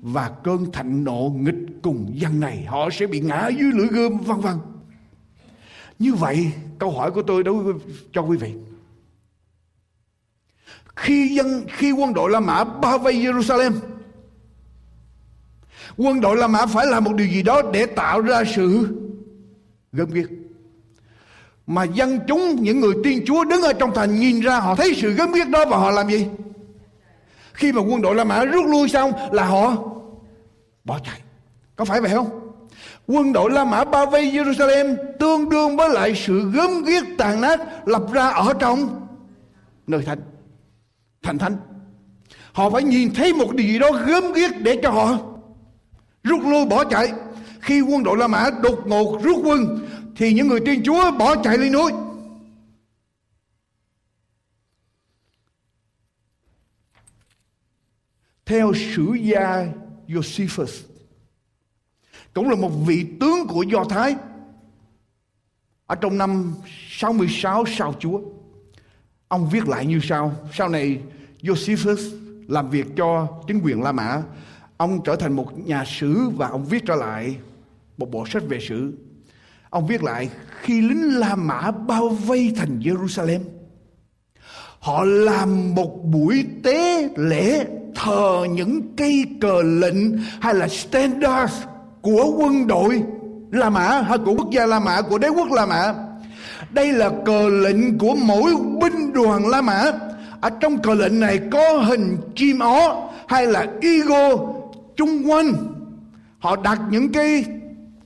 [0.00, 2.64] và cơn thạnh nộ nghịch cùng dân này.
[2.68, 4.54] Họ sẽ bị ngã dưới lưỡi gươm vân vân.
[5.98, 7.74] Như vậy, câu hỏi của tôi đối với
[8.12, 8.54] cho quý vị
[10.96, 13.72] khi dân, khi quân đội La Mã bao vây Jerusalem,
[15.96, 18.88] quân đội La Mã phải làm một điều gì đó để tạo ra sự
[19.92, 20.28] gớm ghiếc.
[21.66, 24.94] Mà dân chúng, những người tiên Chúa đứng ở trong thành nhìn ra họ thấy
[24.94, 26.26] sự gớm ghiếc đó và họ làm gì?
[27.52, 29.76] Khi mà quân đội La Mã rút lui xong là họ
[30.84, 31.20] bỏ chạy.
[31.76, 32.40] Có phải vậy không?
[33.06, 37.40] Quân đội La Mã bao vây Jerusalem tương đương với lại sự gớm ghiếc tàn
[37.40, 39.06] nát lập ra ở trong
[39.86, 40.18] nơi thánh
[41.24, 41.56] thành thánh.
[42.52, 45.18] Họ phải nhìn thấy một điều gì đó gớm ghiếc để cho họ
[46.24, 47.12] rút lui, bỏ chạy.
[47.60, 51.42] Khi quân đội La Mã đột ngột rút quân, thì những người tiên Chúa bỏ
[51.42, 51.92] chạy lên núi.
[58.46, 59.66] Theo sử gia
[60.08, 60.82] Josephus,
[62.34, 64.16] cũng là một vị tướng của Do Thái
[65.86, 66.54] ở trong năm
[66.88, 68.20] 66 sau Chúa.
[69.28, 70.32] Ông viết lại như sau.
[70.52, 71.00] Sau này,
[71.42, 74.22] Josephus làm việc cho chính quyền La Mã.
[74.76, 77.36] Ông trở thành một nhà sử và ông viết trở lại
[77.98, 78.92] một bộ sách về sử.
[79.70, 83.40] Ông viết lại, khi lính La Mã bao vây thành Jerusalem.
[84.78, 91.52] Họ làm một buổi tế lễ thờ những cây cờ lệnh hay là standard
[92.02, 93.02] của quân đội
[93.50, 95.94] La Mã hay của quốc gia La Mã, của đế quốc La Mã
[96.70, 99.84] đây là cờ lệnh của mỗi binh đoàn La Mã.
[100.40, 104.28] Ở trong cờ lệnh này có hình chim ó hay là ego
[104.96, 105.52] chung quanh.
[106.38, 107.44] Họ đặt những cái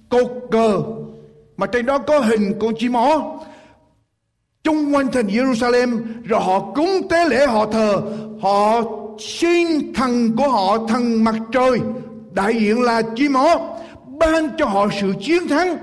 [0.08, 0.82] cột cờ
[1.56, 3.38] mà trên đó có hình con chim ó
[4.64, 8.02] chung quanh thành Jerusalem, rồi họ cúng tế lễ họ thờ.
[8.42, 8.82] Họ
[9.18, 11.80] xin thần của họ, thần mặt trời,
[12.32, 15.76] đại diện là chim ó, ban cho họ sự chiến thắng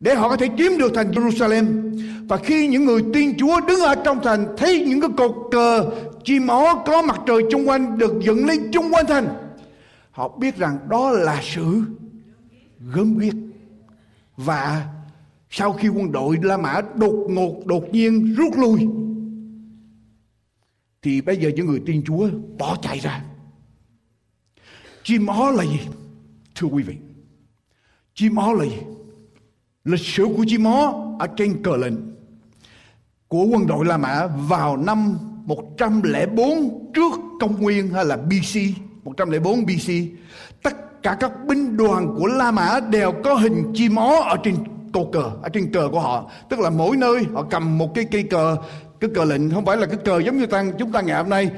[0.00, 1.92] để họ có thể chiếm được thành Jerusalem.
[2.28, 5.90] Và khi những người tin Chúa đứng ở trong thành, thấy những cái cột cờ
[6.24, 9.28] chim ó có mặt trời chung quanh được dựng lên chung quanh thành,
[10.10, 11.82] họ biết rằng đó là sự
[12.94, 13.34] gớm ghiếc.
[14.36, 14.88] Và
[15.50, 18.88] sau khi quân đội La Mã đột ngột, đột nhiên rút lui,
[21.02, 22.28] thì bây giờ những người tin Chúa
[22.58, 23.24] bỏ chạy ra.
[25.02, 25.80] Chim ó là gì?
[26.54, 26.96] Thưa quý vị
[28.14, 28.78] chim ó là gì?
[29.86, 31.94] Lịch sử của chim ó ở trên cờ lệnh.
[33.28, 38.60] Của quân đội La Mã vào năm 104 trước công nguyên hay là BC
[39.04, 39.92] 104 BC
[40.62, 44.56] tất cả các binh đoàn của La Mã đều có hình chim ó ở trên
[44.92, 46.30] cột cờ, ở trên cờ của họ.
[46.48, 48.56] Tức là mỗi nơi họ cầm một cái cây cờ.
[49.00, 51.28] Cái cờ lệnh không phải là cái cờ giống như ta, chúng ta ngày hôm
[51.28, 51.50] nay.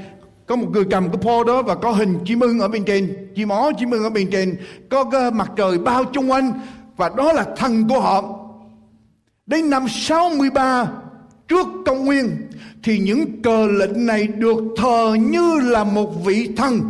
[0.47, 3.31] Có một người cầm cái pho đó và có hình chim ưng ở bên trên.
[3.37, 4.57] Chim ó, chim ưng ở bên trên.
[4.91, 6.53] Có cái mặt trời bao chung quanh
[6.99, 8.23] và đó là thần của họ.
[9.47, 10.87] Đến năm 63
[11.49, 12.51] trước công nguyên,
[12.83, 16.81] thì những cờ lệnh này được thờ như là một vị thần.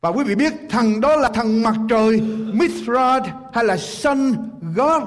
[0.00, 2.20] Và quý vị biết thần đó là thần mặt trời
[2.52, 4.32] Mithrad hay là Sun
[4.76, 5.02] God.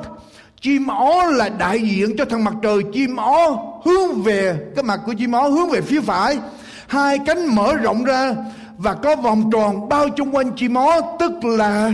[0.62, 2.84] Chim ó là đại diện cho thần mặt trời.
[2.94, 3.50] Chim ó
[3.86, 6.40] hướng về, cái mặt của chim ó hướng về phía phải.
[6.88, 8.36] Hai cánh mở rộng ra
[8.78, 11.92] và có vòng tròn bao chung quanh chim ó, tức là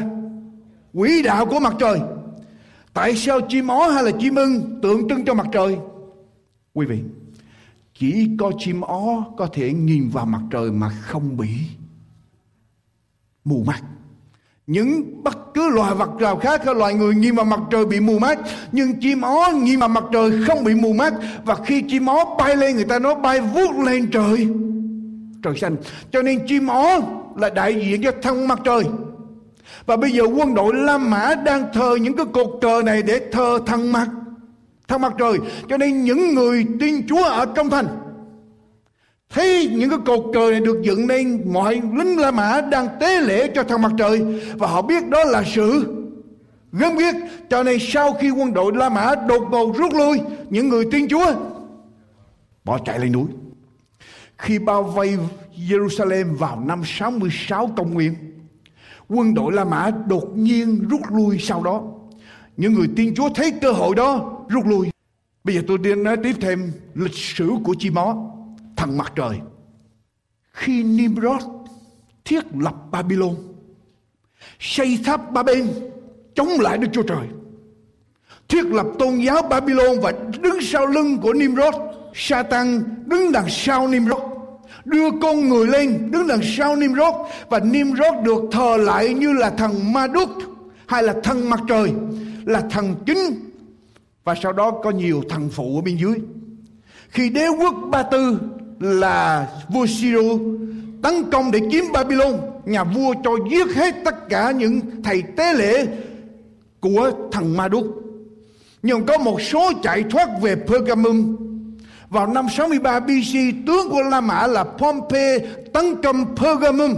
[0.97, 1.99] quỹ đạo của mặt trời.
[2.93, 5.77] Tại sao chim ó hay là chim ưng tượng trưng cho mặt trời?
[6.73, 6.99] Quý vị,
[7.99, 11.49] chỉ có chim ó có thể nhìn vào mặt trời mà không bị
[13.45, 13.81] mù mắt.
[14.67, 17.99] Những bất cứ loài vật nào khác hay loài người nhìn vào mặt trời bị
[17.99, 18.39] mù mắt,
[18.71, 21.13] nhưng chim ó nhìn vào mặt trời không bị mù mắt.
[21.45, 24.47] Và khi chim ó bay lên, người ta nói bay vút lên trời.
[25.43, 25.75] Trời xanh.
[26.12, 26.99] Cho nên chim ó
[27.36, 28.83] là đại diện cho thân mặt trời
[29.88, 33.21] và bây giờ quân đội La Mã đang thờ những cái cột cờ này để
[33.32, 34.08] thờ thần mặt
[34.88, 35.38] thần mặt trời,
[35.69, 37.88] cho nên những người tin Chúa ở trong thành,
[39.30, 43.21] thấy những cái cột cờ này được dựng lên mọi lính La Mã đang tế
[43.21, 44.41] lễ cho thần mặt trời.
[44.58, 45.95] Và họ biết đó là sự
[46.71, 47.15] gớm biết
[47.50, 51.08] cho nên sau khi quân đội La Mã đột ngột rút lui, những người tin
[51.08, 51.34] Chúa,
[52.63, 53.26] bỏ chạy lên núi.
[54.38, 55.17] Khi bao vây
[55.69, 58.15] Jerusalem vào năm 66 công nguyên
[59.10, 61.84] quân đội La Mã đột nhiên rút lui sau đó.
[62.58, 64.89] Những người tiên Chúa thấy cơ hội đó, rút lui.
[65.43, 68.17] Bây giờ tôi đi nói tiếp thêm lịch sử của chi mó,
[68.76, 69.39] thần mặt trời.
[70.52, 71.43] Khi Nimrod
[72.26, 73.36] thiết lập Babylon,
[74.60, 75.67] xây tháp Ba Bên
[76.36, 77.28] chống lại Đức Chúa Trời,
[78.48, 81.76] thiết lập tôn giáo Babylon và đứng sau lưng của Nimrod,
[82.13, 84.37] Satan đứng đằng sau Nimrod
[84.88, 87.15] đưa con người lên, đứng đằng sau Nimrod,
[87.50, 90.30] và Nimrod được thờ lại như là thần Marduk
[90.86, 91.91] hay là thần mặt trời,
[92.45, 93.17] là thần chính.
[94.23, 96.15] Và sau đó có nhiều thần phụ ở bên dưới.
[97.10, 98.39] Khi đế quốc Ba Tư
[98.80, 100.21] là vua Siro
[101.04, 102.34] tấn công để chiếm Babylon
[102.65, 105.88] nhà vua cho giết hết tất cả những thầy tế lễ
[106.80, 107.86] của thần Marduk
[108.84, 111.46] nhưng có một số chạy thoát về Pergamum
[112.10, 113.34] vào năm 63 BC,
[113.67, 115.39] tướng của La Mã là Pompey
[115.74, 116.96] tấn công Pergamum.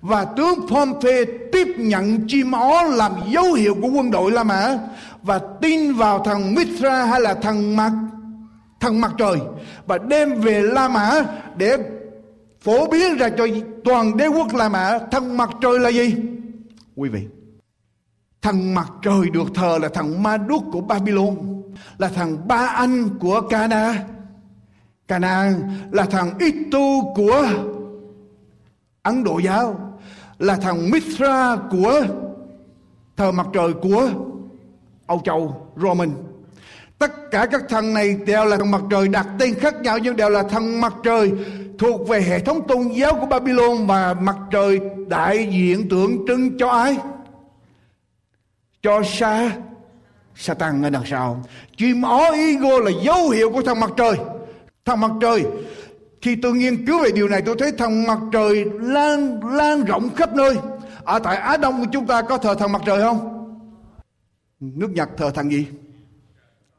[0.00, 4.78] Và tướng Pompey tiếp nhận chim ó làm dấu hiệu của quân đội La Mã
[5.22, 7.92] và tin vào thằng Mithra hay là thằng mặt
[8.80, 9.36] thằng mặt trời
[9.86, 11.24] và đem về La Mã
[11.56, 11.76] để
[12.60, 13.46] phổ biến ra cho
[13.84, 16.14] toàn đế quốc La Mã thằng mặt trời là gì?
[16.96, 17.20] Quý vị,
[18.42, 21.36] thằng mặt trời được thờ là thằng Ma Đúc của Babylon,
[21.98, 24.04] là thằng ba anh của Cana.
[25.08, 25.52] Cana
[25.90, 27.46] là thằng Itu của
[29.02, 29.98] Ấn Độ giáo,
[30.38, 32.02] là thằng Mithra của
[33.16, 34.08] thờ mặt trời của
[35.06, 36.10] Âu Châu, Roman.
[36.98, 40.16] Tất cả các thần này đều là thằng mặt trời đặt tên khác nhau, nhưng
[40.16, 41.32] đều là thằng mặt trời
[41.78, 46.58] thuộc về hệ thống tôn giáo của Babylon và mặt trời đại diện tượng trưng
[46.58, 46.98] cho ai?
[48.82, 49.56] Cho Sa
[50.36, 51.44] Satan ở đằng sau.
[51.76, 54.16] Chim ó ego là dấu hiệu của thằng mặt trời.
[54.84, 55.44] Thằng mặt trời
[56.22, 60.14] khi tôi nghiên cứu về điều này tôi thấy thằng mặt trời lan lan rộng
[60.16, 60.56] khắp nơi.
[61.04, 63.28] Ở tại Á Đông của chúng ta có thờ thằng mặt trời không?
[64.60, 65.66] Nước Nhật thờ thằng gì?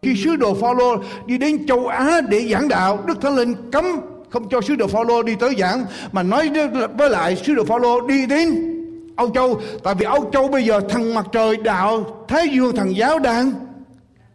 [0.01, 3.85] Khi sứ đồ Phaolô đi đến châu Á để giảng đạo, Đức Thánh Linh cấm
[4.29, 6.49] không cho sứ đồ Phaolô đi tới giảng mà nói
[6.97, 8.72] với lại sứ đồ Phaolô đi đến
[9.15, 12.95] Âu Châu tại vì Âu Châu bây giờ thằng mặt trời, đạo, Thế Dương thần
[12.95, 13.51] giáo đang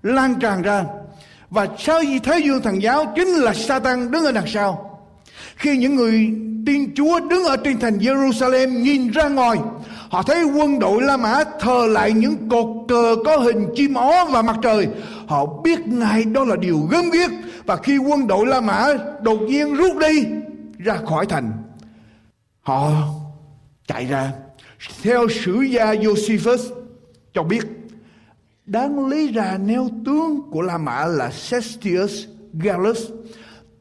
[0.03, 0.85] lan tràn ra
[1.51, 5.01] và sao gì thế Dương thần giáo chính là Satan đứng ở đằng sau
[5.57, 6.33] khi những người
[6.67, 9.59] tiên Chúa đứng ở trên thành Jerusalem nhìn ra ngoài,
[10.11, 14.25] Họ thấy quân đội La Mã thờ lại những cột cờ có hình chim ó
[14.25, 14.89] và mặt trời.
[15.27, 17.31] Họ biết ngay đó là điều gớm ghiếc.
[17.67, 18.87] Và khi quân đội La Mã
[19.23, 20.27] đột nhiên rút đi
[20.79, 21.53] ra khỏi thành.
[22.61, 22.91] Họ
[23.87, 24.33] chạy ra.
[25.03, 26.73] Theo sử gia Josephus
[27.35, 27.65] cho biết
[28.67, 33.11] đáng lý ra neo tướng của La Mã là Sestius Gallus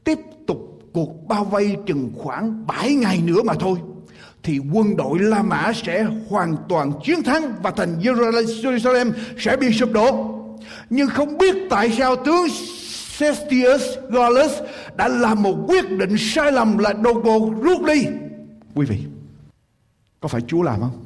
[0.03, 3.79] tiếp tục cuộc bao vây chừng khoảng 7 ngày nữa mà thôi
[4.43, 9.73] thì quân đội La Mã sẽ hoàn toàn chiến thắng và thành Jerusalem sẽ bị
[9.73, 10.33] sụp đổ.
[10.89, 12.49] Nhưng không biết tại sao tướng
[13.17, 14.51] Sestius Gallus
[14.95, 18.05] đã làm một quyết định sai lầm là đột ngột rút đi.
[18.75, 18.97] Quý vị,
[20.19, 21.05] có phải Chúa làm không?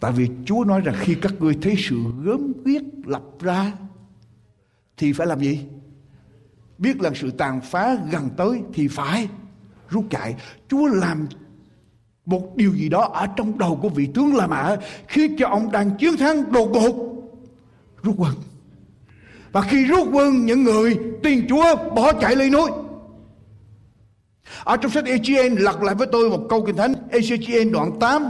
[0.00, 3.72] Tại vì Chúa nói rằng khi các ngươi thấy sự gớm ghiếc lập ra,
[4.96, 5.66] thì phải làm gì?
[6.78, 9.28] Biết là sự tàn phá gần tới thì phải
[9.88, 10.36] rút chạy.
[10.68, 11.26] Chúa làm
[12.26, 14.76] một điều gì đó ở trong đầu của vị tướng La Mã
[15.08, 17.14] khiến cho ông đang chiến thắng đột ngột
[18.02, 18.34] rút quân.
[19.52, 22.70] Và khi rút quân, những người tiền Chúa bỏ chạy lên núi.
[24.64, 28.22] Ở trong sách Echien lật lại với tôi một câu kinh thánh Echien đoạn 8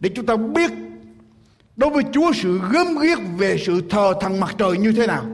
[0.00, 0.70] để chúng ta biết
[1.76, 5.24] đối với Chúa sự gớm ghiếc về sự thờ thần mặt trời như thế nào.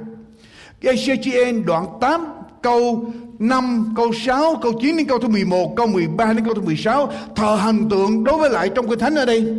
[0.80, 2.26] Echien đoạn 8
[2.62, 6.60] câu 5, câu 6, câu 9 đến câu thứ 11, câu 13 đến câu thứ
[6.60, 9.54] 16 thờ hình tượng đối với lại trong kinh thánh ở đây.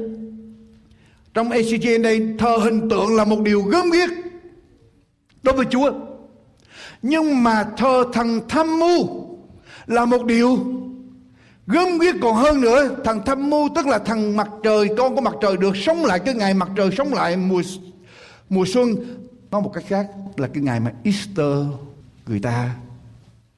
[1.34, 4.10] Trong ECG đây thờ hình tượng là một điều gớm ghiếc
[5.44, 5.92] đối với Chúa.
[7.02, 9.29] Nhưng mà thờ thần tham mưu
[9.90, 10.58] là một điều
[11.68, 12.96] gớm ghiếc còn hơn nữa.
[13.04, 16.20] Thằng tham mưu tức là thằng mặt trời, con của mặt trời được sống lại
[16.20, 17.62] cái ngày mặt trời sống lại mùa
[18.50, 18.96] mùa xuân.
[19.52, 21.66] Nói một cách khác là cái ngày mà Easter
[22.28, 22.76] người ta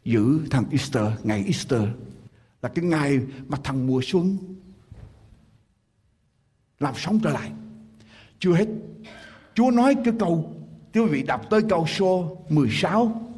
[0.05, 1.81] giữ thằng Easter, ngày Easter
[2.61, 4.37] là cái ngày mà thằng mùa xuân
[6.79, 7.51] làm sống trở lại.
[8.39, 8.67] Chưa hết.
[9.53, 10.53] Chúa nói cái câu,
[10.93, 13.30] quý vị đọc tới câu số 16.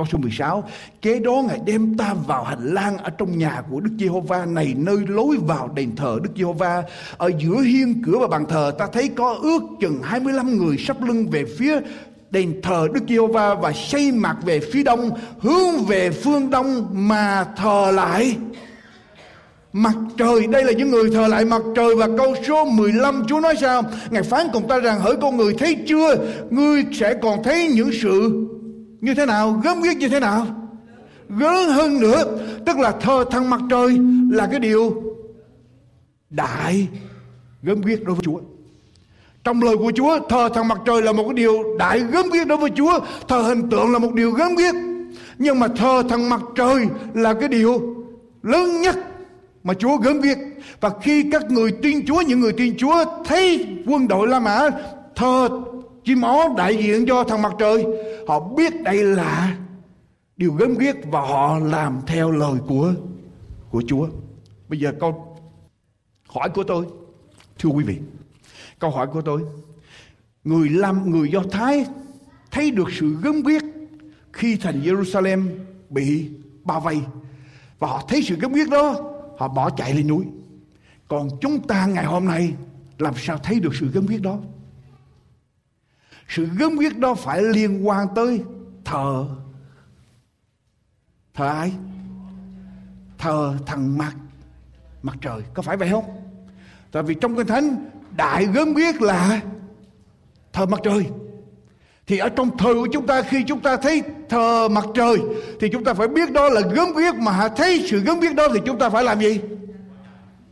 [0.00, 0.64] Câu số 16.
[1.02, 4.74] Kế đó Ngài đem ta vào hành lang ở trong nhà của Đức Giê-hô-va này,
[4.76, 6.82] nơi lối vào đền thờ Đức Giê-hô-va.
[7.16, 11.02] Ở giữa hiên cửa và bàn thờ, ta thấy có ước chừng 25 người sắp
[11.02, 11.80] lưng về phía
[12.30, 15.10] đền thờ Đức Giê-hô-va và xây mặt về phía đông,
[15.40, 18.36] hướng về phương đông mà thờ lại
[19.72, 23.40] mặt trời, đây là những người thờ lại mặt trời và câu số 15 Chúa
[23.40, 26.16] nói sao Ngài phán cùng ta rằng, hỡi con người, thấy chưa
[26.50, 28.46] ngươi sẽ còn thấy những sự
[29.00, 30.46] như thế nào gớm ghiếc như thế nào
[31.28, 33.98] gớm hơn nữa tức là thờ thằng mặt trời
[34.30, 35.02] là cái điều
[36.30, 36.88] đại
[37.62, 38.40] gớm ghiếc đối với Chúa
[39.44, 42.46] trong lời của Chúa, thờ thằng mặt trời là một cái điều đại gớm ghiếc
[42.46, 43.00] đối với Chúa.
[43.28, 44.74] Thờ hình tượng là một điều gớm ghiếc.
[45.38, 47.96] Nhưng mà thờ thằng mặt trời là cái điều
[48.42, 48.96] lớn nhất
[49.64, 50.38] mà Chúa gớm ghiếc.
[50.80, 54.68] Và khi các người tin Chúa, những người tin Chúa thấy quân đội La Mã
[55.14, 55.48] thờ
[56.10, 57.86] chim ó đại diện cho thằng mặt trời,
[58.28, 59.56] họ biết đây là
[60.36, 62.94] điều gớm ghiếc và họ làm theo lời của
[63.70, 64.08] của Chúa.
[64.68, 65.36] Bây giờ câu
[66.28, 66.86] hỏi của tôi,
[67.58, 67.98] thưa quý vị,
[68.78, 69.42] Câu hỏi của tôi,
[70.44, 71.86] người làm người Do Thái
[72.50, 73.62] thấy được sự gớm ghiếc
[74.32, 75.48] khi thành Jerusalem
[75.90, 76.30] bị
[76.64, 77.00] bao vây
[77.78, 80.24] và họ thấy sự gớm ghiếc đó, họ bỏ chạy lên núi.
[81.08, 82.54] Còn chúng ta ngày hôm nay
[82.98, 84.38] làm sao thấy được sự gớm ghiếc đó?
[86.30, 88.42] Sự gớm ghiếc đó phải liên quan tới
[88.84, 89.26] thờ.
[91.34, 91.72] Thờ ai?
[93.18, 94.14] Thờ thằng mặt
[95.02, 96.04] mặt trời, có phải vậy không?
[96.92, 99.40] Tại vì trong kinh thánh đại gớm ghiếc là
[100.52, 101.06] thờ mặt trời.
[102.06, 105.16] Thì ở trong thời của chúng ta khi chúng ta thấy thờ mặt trời
[105.60, 107.14] thì chúng ta phải biết đó là gớm ghiếc.
[107.14, 109.40] Mà thấy sự gớm ghiếc đó thì chúng ta phải làm gì?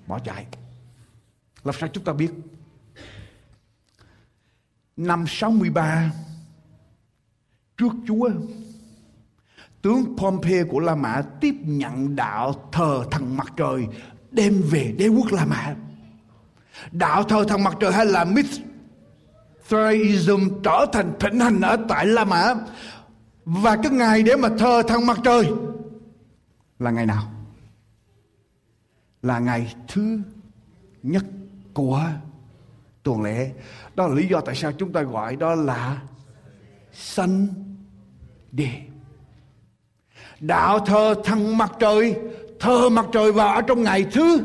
[0.06, 0.46] Bỏ chạy.
[1.64, 2.30] Làm sao chúng ta biết?
[4.98, 6.12] Năm 63
[7.76, 8.30] trước Chúa,
[9.82, 13.86] tướng Pompey của La Mã tiếp nhận đạo thờ thần mặt trời
[14.30, 15.74] đem về đế quốc La Mã.
[16.92, 18.24] Đạo thờ thần mặt trời hay là
[19.70, 22.54] Mithraism trở thành thịnh hành ở tại La Mã.
[23.44, 25.50] Và cái ngày để mà thờ thần mặt trời
[26.78, 27.32] là ngày nào?
[29.22, 30.18] Là ngày thứ
[31.02, 31.24] nhất
[31.74, 32.04] của
[33.02, 33.52] tuần lễ
[33.98, 35.96] đó là lý do tại sao chúng ta gọi đó là
[36.92, 38.82] Sunday
[40.40, 42.14] đạo thờ thần mặt trời,
[42.60, 44.38] thờ mặt trời vào ở trong ngày thứ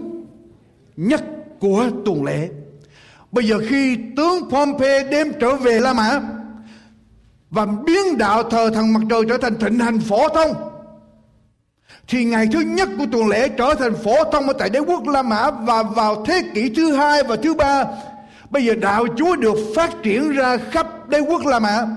[0.95, 1.23] nhất
[1.59, 2.49] của tuần lễ.
[3.31, 6.19] Bây giờ khi tướng Pompey đem trở về La Mã
[7.49, 10.53] và biến đạo thờ thần mặt trời trở thành thịnh hành phổ thông,
[12.07, 15.07] thì ngày thứ nhất của tuần lễ trở thành phổ thông ở tại đế quốc
[15.07, 17.85] La Mã và vào thế kỷ thứ hai và thứ ba
[18.53, 21.87] bây giờ đạo Chúa được phát triển ra khắp đế quốc La Mã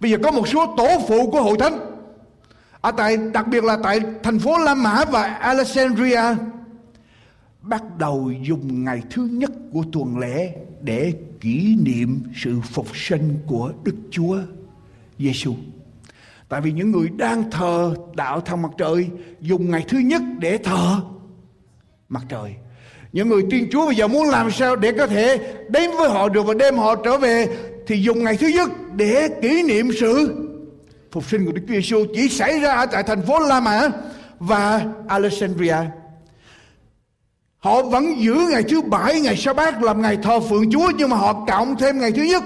[0.00, 1.78] bây giờ có một số tổ phụ của hội thánh
[2.80, 6.22] ở tại, đặc biệt là tại thành phố La Mã và Alexandria,
[7.62, 13.38] bắt đầu dùng ngày thứ nhất của tuần lễ để kỷ niệm sự phục sinh
[13.46, 14.38] của Đức Chúa
[15.18, 15.54] Giêsu.
[16.48, 19.08] Tại vì những người đang thờ đạo thần mặt trời
[19.40, 21.00] dùng ngày thứ nhất để thờ
[22.08, 22.54] mặt trời.
[23.12, 26.28] Những người tiên Chúa bây giờ muốn làm sao để có thể đến với họ
[26.28, 27.48] được và đem họ trở về
[27.86, 30.36] thì dùng ngày thứ nhất để kỷ niệm sự
[31.12, 33.88] phục sinh của Đức Chúa Giêsu chỉ xảy ra ở tại thành phố La Mã
[34.38, 35.76] và Alexandria.
[37.58, 41.10] Họ vẫn giữ ngày thứ bảy, ngày sa bát làm ngày thờ phượng Chúa nhưng
[41.10, 42.42] mà họ cộng thêm ngày thứ nhất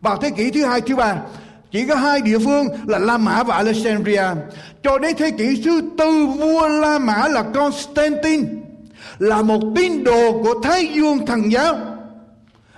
[0.00, 1.16] vào thế kỷ thứ hai, thứ ba.
[1.70, 4.22] Chỉ có hai địa phương là La Mã và Alexandria.
[4.82, 8.44] Cho đến thế kỷ thứ tư vua La Mã là Constantine
[9.18, 11.76] là một tín đồ của Thái Dương thần giáo.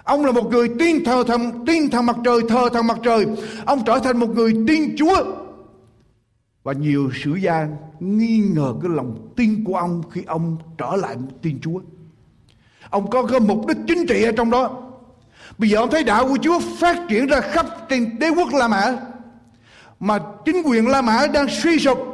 [0.04, 3.26] Ông là một người tin thờ thần tin thần mặt trời, thờ thần mặt trời.
[3.66, 5.24] Ông trở thành một người tin Chúa.
[6.62, 7.68] Và nhiều sử gia
[8.00, 11.80] nghi ngờ cái lòng tin của ông khi ông trở lại tin Chúa.
[12.90, 14.82] Ông có cái mục đích chính trị ở trong đó.
[15.58, 18.68] Bây giờ ông thấy đạo của Chúa phát triển ra khắp trên đế quốc La
[18.68, 18.96] Mã.
[20.00, 22.07] Mà chính quyền La Mã đang suy sụp.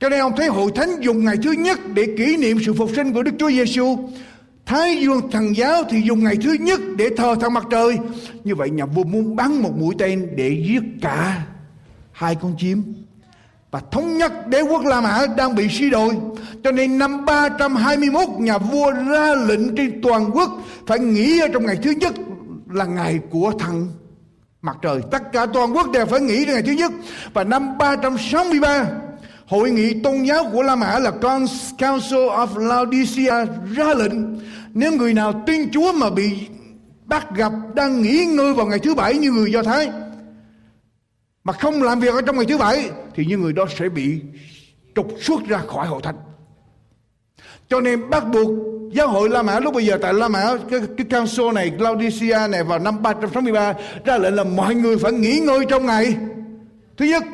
[0.00, 2.90] Cho nên ông thấy hội thánh dùng ngày thứ nhất để kỷ niệm sự phục
[2.96, 3.96] sinh của Đức Chúa Giêsu.
[4.66, 7.98] Thái dương thần giáo thì dùng ngày thứ nhất để thờ thần mặt trời.
[8.44, 11.46] Như vậy nhà vua muốn bắn một mũi tên để giết cả
[12.12, 12.94] hai con chim
[13.70, 16.16] và thống nhất đế quốc La Mã đang bị suy đồi.
[16.64, 20.50] Cho nên năm 321 nhà vua ra lệnh trên toàn quốc
[20.86, 22.14] phải nghỉ ở trong ngày thứ nhất
[22.70, 23.88] là ngày của thần
[24.62, 25.00] mặt trời.
[25.10, 26.92] Tất cả toàn quốc đều phải nghỉ ngày thứ nhất.
[27.32, 28.86] Và năm 363
[29.46, 31.10] Hội nghị tôn giáo của La Mã là
[31.78, 33.44] Council of Laodicea
[33.76, 34.12] ra lệnh
[34.74, 36.48] nếu người nào tin Chúa mà bị
[37.04, 39.90] bắt gặp đang nghỉ ngơi vào ngày thứ bảy như người Do Thái
[41.44, 44.20] mà không làm việc ở trong ngày thứ bảy thì những người đó sẽ bị
[44.94, 46.16] trục xuất ra khỏi hội thánh.
[47.68, 48.48] Cho nên bắt buộc
[48.92, 52.48] giáo hội La Mã lúc bây giờ tại La Mã cái, cái council này Laodicea
[52.48, 53.74] này vào năm 363
[54.04, 56.16] ra lệnh là mọi người phải nghỉ ngơi trong ngày.
[56.96, 57.24] Thứ nhất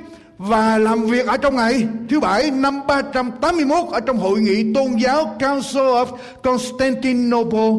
[0.40, 4.96] và làm việc ở trong ngày thứ bảy năm 381 ở trong hội nghị tôn
[5.04, 6.06] giáo Council of
[6.42, 7.70] Constantinople.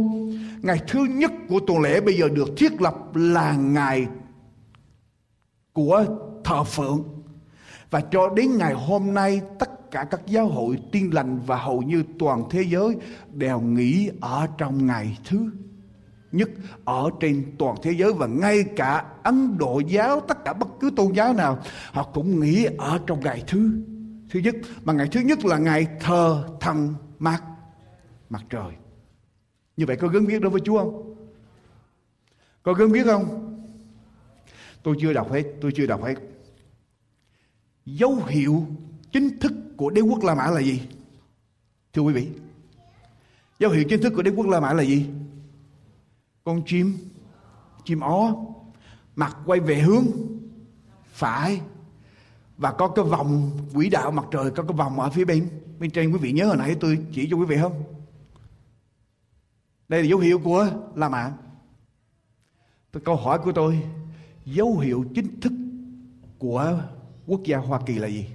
[0.62, 4.08] Ngày thứ nhất của tuần lễ bây giờ được thiết lập là ngày
[5.74, 6.06] của
[6.44, 7.04] thờ phượng.
[7.92, 11.82] Và cho đến ngày hôm nay, tất cả các giáo hội tiên lành và hầu
[11.82, 12.96] như toàn thế giới
[13.34, 15.52] đều nghỉ ở trong ngày thứ
[16.32, 16.50] nhất
[16.86, 20.90] ở trên toàn thế giới và ngay cả Ấn Độ giáo, tất cả bất cứ
[20.96, 21.60] tôn giáo nào,
[21.92, 23.72] họ cũng nghĩ ở trong ngày thứ
[24.30, 24.56] thứ nhất.
[24.84, 27.44] Mà ngày thứ nhất là ngày thờ thần mặt
[28.30, 28.72] mặt trời.
[29.78, 31.16] Như vậy có gớm viết đối với Chúa không?
[32.64, 33.48] Có gớm viết không?
[34.84, 36.16] Tôi chưa đọc hết, tôi chưa đọc hết.
[37.86, 38.66] Dấu hiệu
[39.12, 40.82] chính thức của đế quốc La Mã là gì?
[41.94, 42.28] Thưa quý vị,
[43.60, 45.06] dấu hiệu chính thức của đế quốc La Mã là gì?
[46.44, 46.98] Con chim
[47.86, 48.36] chim ó,
[49.16, 50.06] mặt quay về hướng
[51.08, 51.62] phải
[52.58, 55.92] và có cái vòng quỹ đạo mặt trời, có cái vòng ở phía bên bên
[55.92, 57.84] trên, quý vị nhớ hồi nãy tôi chỉ cho quý vị không
[59.88, 61.34] đây là dấu hiệu của La Mã
[62.92, 63.84] tôi câu hỏi của tôi,
[64.46, 65.54] dấu hiệu chính thức
[66.40, 66.82] của
[67.28, 68.26] quốc gia Hoa Kỳ là gì?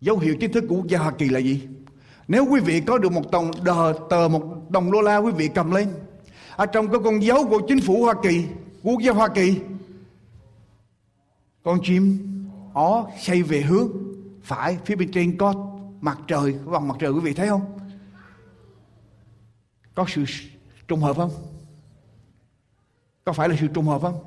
[0.00, 1.68] Dấu hiệu chính thức của quốc gia Hoa Kỳ là gì?
[2.30, 5.48] Nếu quý vị có được một đồng đờ, tờ một đồng đô la quý vị
[5.54, 5.88] cầm lên.
[6.56, 8.44] Ở trong cái con dấu của chính phủ Hoa Kỳ,
[8.82, 9.60] quốc gia Hoa Kỳ.
[11.62, 12.18] Con chim
[12.74, 13.88] ó xây về hướng
[14.42, 17.78] phải phía bên trên có mặt trời có vòng mặt trời quý vị thấy không
[19.94, 20.24] có sự
[20.88, 21.30] trùng hợp không
[23.24, 24.24] có phải là sự trùng hợp không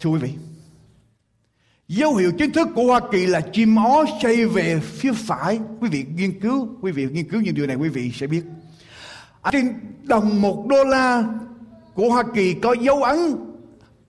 [0.00, 0.34] thưa quý vị
[1.96, 5.60] Dấu hiệu chính thức của Hoa Kỳ là chim ó xây về phía phải.
[5.80, 8.42] Quý vị nghiên cứu, quý vị nghiên cứu những điều này quý vị sẽ biết.
[9.42, 11.24] À, trên đồng một đô la
[11.94, 13.18] của Hoa Kỳ có dấu ấn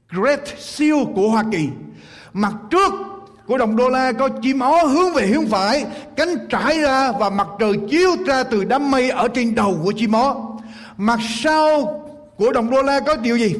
[0.09, 1.69] Great Seal của Hoa Kỳ.
[2.33, 2.93] Mặt trước
[3.47, 7.29] của đồng đô la có chim ó hướng về hướng phải, cánh trải ra và
[7.29, 10.57] mặt trời chiếu ra từ đám mây ở trên đầu của chim ó.
[10.97, 11.99] Mặt sau
[12.37, 13.55] của đồng đô la có điều gì?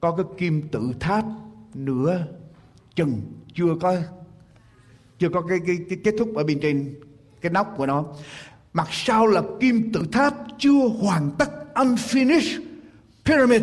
[0.00, 1.24] Có cái kim tự tháp
[1.74, 2.18] nửa
[2.94, 3.22] chừng
[3.54, 3.96] chưa có
[5.18, 6.94] chưa có cái, cái, cái kết thúc ở bên trên
[7.40, 8.04] cái nóc của nó.
[8.72, 12.60] Mặt sau là kim tự tháp chưa hoàn tất unfinished
[13.24, 13.62] pyramid.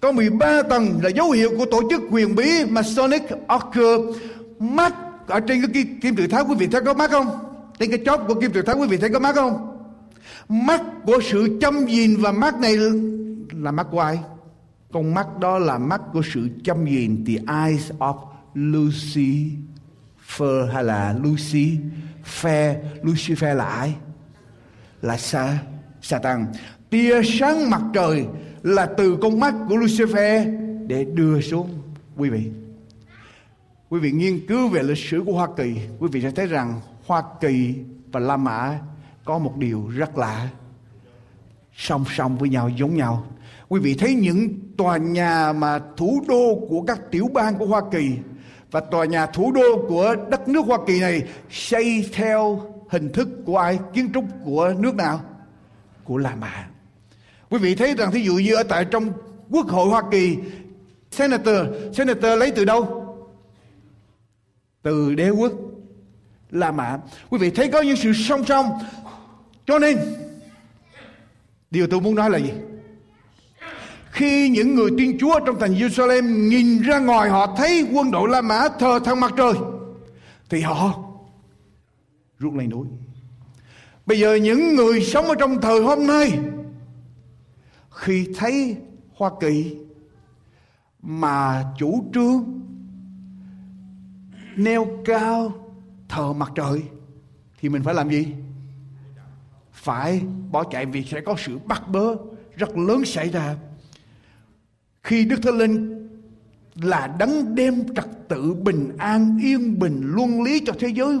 [0.00, 3.22] Có 13 tầng là dấu hiệu của tổ chức quyền bí Masonic
[3.54, 4.16] Order.
[4.58, 4.94] Mắt
[5.26, 7.26] ở trên cái kim tự tháp quý vị thấy có mắt không?
[7.78, 9.78] Trên cái chóp của kim tự tháp quý vị thấy có mắt không?
[10.48, 12.76] Mắt của sự chăm nhìn và mắt này
[13.52, 14.18] là mắt của ai?
[14.92, 17.34] Con mắt đó là mắt của sự chăm nhìn the
[17.64, 18.16] eyes of
[18.54, 19.56] Lucifer
[20.72, 21.78] hay là Lucy
[22.24, 23.94] Phe Lucifer là ai?
[25.02, 25.58] Là sa,
[26.02, 26.46] Satan.
[26.90, 28.26] Tia sáng mặt trời
[28.62, 31.68] là từ con mắt của Lucifer để đưa xuống.
[32.16, 32.50] Quý vị
[33.90, 36.80] quý vị nghiên cứu về lịch sử của Hoa Kỳ, quý vị sẽ thấy rằng
[37.06, 37.74] Hoa Kỳ
[38.12, 38.78] và La Mã
[39.24, 40.48] có một điều rất lạ.
[41.76, 43.26] Song song với nhau, giống nhau
[43.68, 47.82] quý vị thấy những tòa nhà mà thủ đô của các tiểu bang của Hoa
[47.90, 48.10] Kỳ
[48.70, 53.28] và tòa nhà thủ đô của đất nước Hoa Kỳ này xây theo hình thức
[53.46, 53.78] của ai?
[53.94, 55.20] Kiến trúc của nước nào?
[56.04, 56.68] Của La Mã.
[57.50, 59.12] Quý vị thấy rằng thí dụ như ở tại trong
[59.50, 60.36] Quốc hội Hoa Kỳ
[61.10, 61.56] Senator,
[61.92, 63.04] Senator lấy từ đâu?
[64.82, 65.52] Từ đế quốc
[66.50, 66.98] La Mã.
[67.30, 68.66] Quý vị thấy có những sự song song.
[69.66, 69.98] Cho nên
[71.70, 72.52] điều tôi muốn nói là gì?
[74.18, 78.28] Khi những người tin Chúa trong thành Jerusalem nhìn ra ngoài, họ thấy quân đội
[78.28, 79.52] La Mã thờ thằng mặt trời,
[80.48, 81.04] thì họ
[82.38, 82.86] rút lên núi.
[84.06, 86.38] Bây giờ những người sống ở trong thời hôm nay,
[87.90, 88.76] khi thấy
[89.14, 89.76] Hoa Kỳ
[91.02, 92.60] mà chủ trương
[94.56, 95.52] neo cao
[96.08, 96.82] thờ mặt trời,
[97.60, 98.26] thì mình phải làm gì?
[99.72, 102.16] Phải bỏ chạy vì sẽ có sự bắt bớ
[102.56, 103.56] rất lớn xảy ra
[105.08, 106.08] khi Đức Thánh Linh
[106.82, 111.18] là đấng đem trật tự bình an, yên bình, luân lý cho thế giới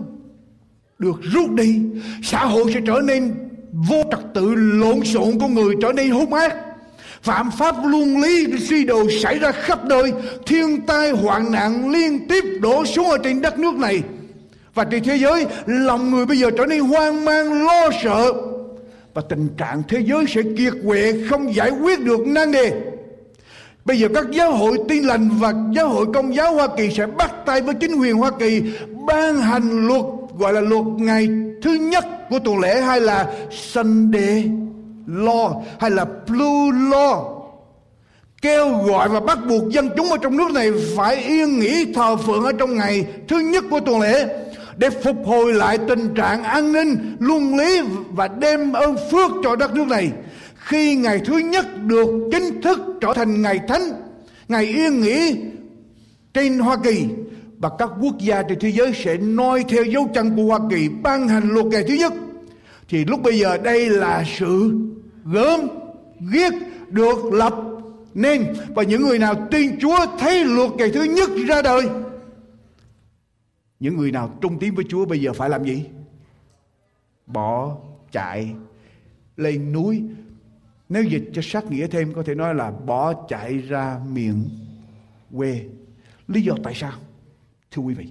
[0.98, 1.80] được rút đi,
[2.22, 3.34] xã hội sẽ trở nên
[3.72, 6.56] vô trật tự, lộn xộn con người trở nên hung ác.
[7.22, 10.12] Phạm pháp luân lý suy đồ xảy ra khắp nơi,
[10.46, 14.02] thiên tai, hoạn nạn liên tiếp đổ xuống ở trên đất nước này.
[14.74, 18.32] Và trên thế giới, lòng người bây giờ trở nên hoang mang, lo sợ.
[19.14, 22.72] Và tình trạng thế giới sẽ kiệt quệ, không giải quyết được nan đề.
[23.88, 27.06] Bây giờ các giáo hội tin lành và giáo hội công giáo Hoa Kỳ sẽ
[27.06, 28.62] bắt tay với chính quyền Hoa Kỳ
[29.06, 30.02] ban hành luật,
[30.38, 31.28] gọi là luật ngày
[31.62, 34.50] thứ nhất của tuần lễ, hay là Sunday
[35.06, 37.24] Law, hay là Blue Law.
[38.42, 42.16] Kêu gọi và bắt buộc dân chúng ở trong nước này phải yên nghỉ thờ
[42.16, 44.28] phượng ở trong ngày thứ nhất của tuần lễ
[44.76, 47.80] để phục hồi lại tình trạng an ninh, luân lý
[48.10, 50.10] và đem ơn phước cho đất nước này
[50.68, 53.82] khi ngày thứ nhất được chính thức trở thành ngày thánh,
[54.48, 55.36] ngày yên nghỉ
[56.34, 57.06] trên Hoa Kỳ,
[57.58, 60.88] và các quốc gia trên thế giới sẽ noi theo dấu chân của Hoa Kỳ
[61.02, 62.12] ban hành luật ngày thứ nhất,
[62.88, 64.72] thì lúc bây giờ đây là sự
[65.24, 65.60] gớm
[66.32, 66.52] ghiếc
[66.88, 67.54] được lập
[68.14, 71.82] nên, và những người nào tin Chúa thấy luật ngày thứ nhất ra đời,
[73.80, 75.84] những người nào trung tín với Chúa bây giờ phải làm gì?
[77.26, 77.76] Bỏ
[78.12, 78.50] chạy
[79.36, 80.02] lên núi
[80.88, 84.48] nếu dịch cho sát nghĩa thêm có thể nói là bỏ chạy ra miền
[85.36, 85.64] quê.
[86.28, 86.92] Lý do tại sao?
[87.70, 88.06] Thưa quý vị.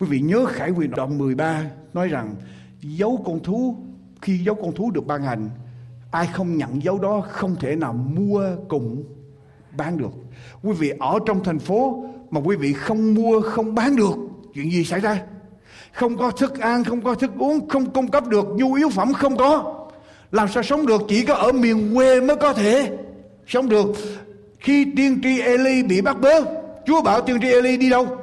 [0.00, 1.64] Quý vị nhớ Khải quyền đoạn 13
[1.94, 2.34] nói rằng
[2.80, 3.76] dấu con thú
[4.22, 5.50] khi dấu con thú được ban hành
[6.10, 9.04] ai không nhận dấu đó không thể nào mua cùng
[9.76, 10.12] bán được.
[10.62, 14.14] Quý vị ở trong thành phố mà quý vị không mua không bán được
[14.54, 15.22] chuyện gì xảy ra?
[15.92, 19.12] Không có thức ăn, không có thức uống, không cung cấp được nhu yếu phẩm
[19.12, 19.75] không có
[20.30, 21.02] làm sao sống được?
[21.08, 22.96] Chỉ có ở miền quê mới có thể
[23.46, 23.86] sống được.
[24.60, 26.44] Khi tiên tri Eli bị bắt bớ,
[26.86, 28.18] Chúa bảo tiên tri Eli đi đâu?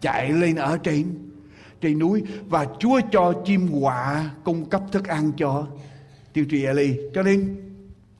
[0.00, 1.30] Chạy lên ở trên
[1.80, 5.66] trên núi, và Chúa cho chim quạ cung cấp thức ăn cho
[6.32, 6.96] tiên tri Eli.
[7.14, 7.56] Cho nên,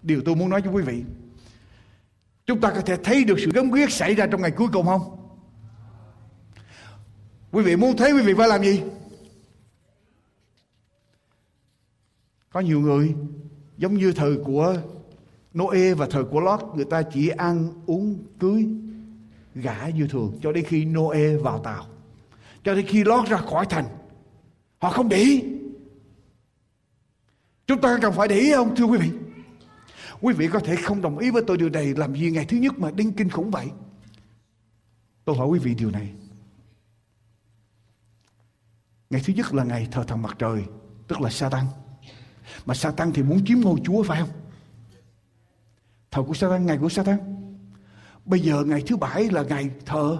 [0.03, 1.03] điều tôi muốn nói cho quý vị,
[2.47, 4.87] chúng ta có thể thấy được sự gấm quyết xảy ra trong ngày cuối cùng
[4.87, 5.17] không?
[7.53, 8.83] Quý vị muốn thấy quý vị phải làm gì?
[12.53, 13.15] Có nhiều người,
[13.79, 14.77] giống như thời của
[15.55, 18.69] Noe và thời của Lót người ta chỉ ăn, uống, cưới
[19.55, 21.87] gả như thường, cho đến khi Noe vào tàu.
[22.65, 23.85] Cho đến khi Lót ra khỏi thành,
[24.79, 25.45] họ không để ý.
[27.67, 29.11] Chúng ta cần phải để ý, không, thưa quý vị?
[30.21, 32.57] Quý vị có thể không đồng ý với tôi điều này làm gì ngày thứ
[32.57, 33.67] nhất mà đinh kinh khủng vậy?
[35.25, 36.13] Tôi hỏi quý vị điều này.
[39.11, 40.65] Ngày thứ nhất là ngày thờ thần mặt trời,
[41.09, 41.67] tức là sa tăng
[42.67, 44.31] mà sa thì muốn chiếm ngôi chúa phải không?
[46.11, 47.03] Thờ của sa ngày của sa
[48.25, 50.19] bây giờ ngày thứ bảy là ngày thờ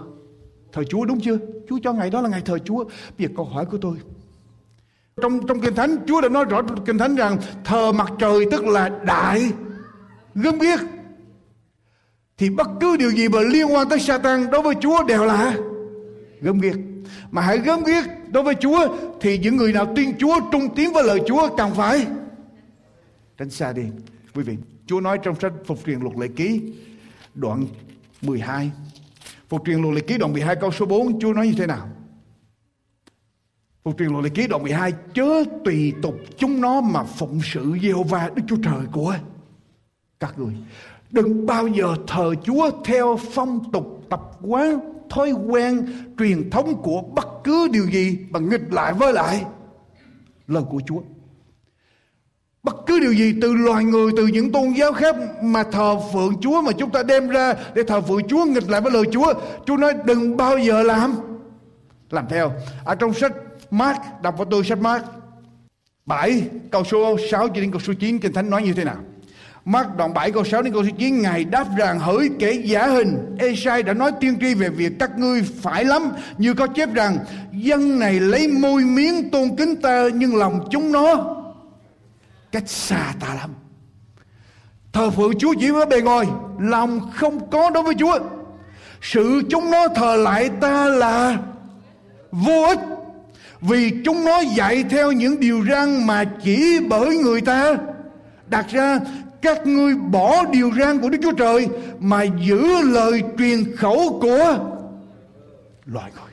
[0.73, 1.39] thờ chúa đúng chưa?
[1.69, 2.85] Chúa cho ngày đó là ngày thờ chúa.
[2.85, 3.97] Bây giờ câu hỏi của tôi.
[5.23, 8.45] Trong trong kinh thánh, chúa đã nói rõ trong kinh thánh rằng thờ mặt trời
[8.51, 9.53] tức là đại
[10.35, 10.81] gớm ghiếc.
[12.39, 15.57] Thì bất cứ điều gì mà liên quan tới Satan đối với Chúa đều là
[16.41, 16.77] gớm ghiếc.
[17.31, 20.93] Mà hãy gớm ghiếc đối với Chúa thì những người nào tin Chúa, trung tín
[20.93, 22.07] với lời Chúa càng phải
[23.41, 23.83] tránh xa đi.
[24.35, 26.63] Quý vị, Chúa nói trong sách phục truyền luật lệ ký,
[27.35, 27.67] đoạn
[28.23, 28.71] 12
[29.49, 31.89] phục truyền luật lệ ký đoạn 12 câu số 4 Chúa nói như thế nào?
[33.85, 37.77] Phục truyền luật lệ ký đoạn 12 chớ tùy tục chúng nó mà phụng sự
[37.83, 39.15] Giê-hô-va, Đức Chúa Trời của
[40.21, 40.55] các người.
[41.11, 44.81] Đừng bao giờ thờ Chúa theo phong tục tập quán,
[45.11, 45.87] thói quen
[46.19, 49.45] truyền thống của bất cứ điều gì mà nghịch lại với lại
[50.47, 51.01] lời của Chúa
[52.63, 56.35] bất cứ điều gì từ loài người, từ những tôn giáo khác mà thờ phượng
[56.41, 59.35] Chúa mà chúng ta đem ra để thờ phượng Chúa, nghịch lại với lời Chúa
[59.67, 61.15] Chúa nói đừng bao giờ làm.
[62.11, 62.53] Làm theo.
[62.85, 63.33] Ở trong sách
[63.71, 65.05] Mark, đọc vào tôi sách Mark
[66.07, 68.97] 7 câu số 6 cho đến câu số 9 Kinh Thánh nói như thế nào?
[69.65, 72.87] Mark đoạn 7 câu 6 đến câu số 9 Ngài đáp rằng, hỡi kẻ giả
[72.87, 76.03] hình, Esai đã nói tiên tri về việc các ngươi phải lắm,
[76.39, 77.19] Như có chép rằng,
[77.53, 81.37] Dân này lấy môi miếng tôn kính ta, Nhưng lòng chúng nó
[82.53, 83.51] Cách xa ta lắm.
[84.93, 86.27] Thờ phượng Chúa chỉ với bề ngoài,
[86.59, 88.19] Lòng không có đối với Chúa.
[89.03, 91.39] Sự chúng nó thờ lại ta là
[92.33, 92.79] Vô ích,
[93.61, 97.77] Vì chúng nó dạy theo những điều răn Mà chỉ bởi người ta.
[98.47, 98.99] Đặt ra,
[99.43, 104.59] các ngươi bỏ điều răn của Đức Chúa Trời mà giữ lời truyền khẩu của
[105.87, 106.33] loài người.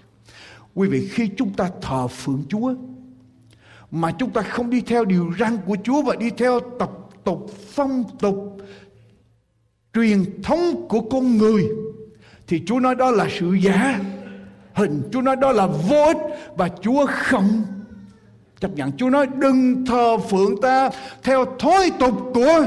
[0.75, 2.73] Quý vị, khi chúng ta thờ phượng Chúa
[3.91, 6.91] mà chúng ta không đi theo điều răn của Chúa và đi theo tập
[7.23, 8.57] tục, phong tục,
[9.93, 11.63] truyền thống của con người.
[12.47, 13.99] Thì Chúa nói đó là sự giả.
[14.73, 16.17] Hình Chúa nói đó là vô ích
[16.55, 17.63] và Chúa không.
[18.59, 20.89] Chấp nhận Chúa nói đừng thờ phượng ta
[21.23, 22.65] theo thói tục của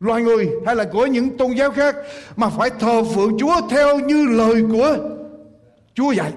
[0.00, 1.96] loài người hay là của những tôn giáo khác,
[2.36, 4.96] mà phải thờ phượng Chúa theo như lời của
[5.94, 6.32] Chúa dạy.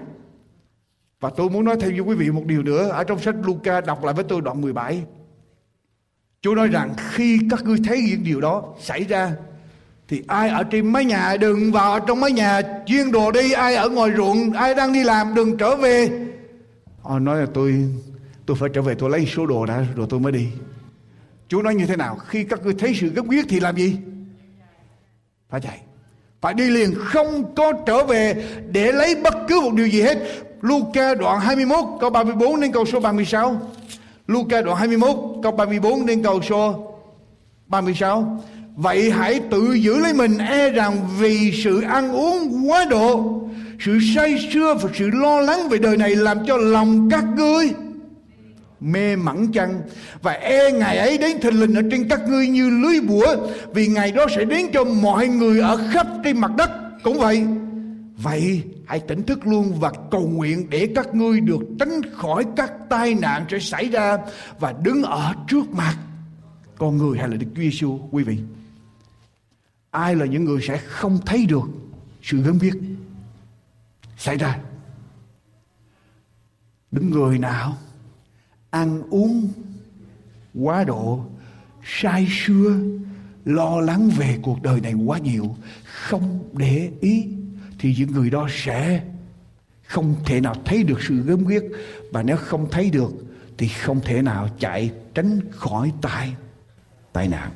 [1.22, 3.82] Và tôi muốn nói thêm với quý vị một điều nữa ở trong sách Luca
[3.82, 5.03] đọc lại với tôi đoạn 17.
[6.41, 9.32] Chúa nói rằng khi các ngươi thấy những điều đó xảy ra,
[10.07, 13.76] thì ai ở trên mái nhà đừng vào trong mái nhà chuyên đồ đi ai
[13.76, 16.09] ở ngoài ruộng, ai đang đi làm đừng trở về
[17.01, 17.89] họ nói là tôi
[18.45, 20.47] tôi phải trở về, tôi lấy số đồ đã, rồi tôi mới đi
[21.47, 22.15] Chúa nói như thế nào?
[22.15, 23.97] Khi các ngươi thấy sự gấp quyết thì làm gì?
[25.49, 25.82] Phải chạy.
[26.41, 30.17] Phải đi liền không có trở về để lấy bất cứ một điều gì hết.
[30.61, 33.61] Luca đoạn 21 câu 34 đến câu số 36.
[34.27, 36.93] Luca đoạn 21 câu 34 đến câu số
[37.67, 38.41] 36.
[38.75, 43.41] Vậy hãy tự giữ lấy mình e rằng vì sự ăn uống quá độ,
[43.79, 47.69] sự say sưa và sự lo lắng về đời này làm cho lòng các ngươi
[48.82, 49.82] mê mẩn chăng?
[50.21, 53.36] Và e ngày ấy đến thình lình ở trên các ngươi như lưới búa
[53.73, 56.71] vì ngày đó sẽ đến cho mọi người ở khắp trên mặt đất.
[57.03, 57.45] Cũng vậy
[58.17, 62.73] vậy hãy tỉnh thức luôn và cầu nguyện để các ngươi được tránh khỏi các
[62.89, 64.17] tai nạn sẽ xảy ra
[64.59, 65.97] và đứng ở trước mặt
[66.77, 68.38] con người hay là Đức Chúa Giêsu quý vị.
[69.91, 71.69] Ai là những người sẽ không thấy được
[72.21, 72.73] sự gớm biết
[74.17, 74.59] xảy ra?
[76.91, 77.77] Đứng người nào?
[78.72, 79.51] Ăn uống
[80.53, 81.26] quá độ
[81.84, 82.80] sai xưa
[83.45, 87.28] lo lắng về cuộc đời này quá nhiều, không để ý,
[87.80, 89.03] thì những người đó sẽ
[89.84, 91.63] không thể nào thấy được sự gớm ghiếc.
[92.11, 93.11] Và nếu không thấy được,
[93.57, 96.36] thì không thể nào chạy tránh khỏi tai
[97.13, 97.51] tai nạn.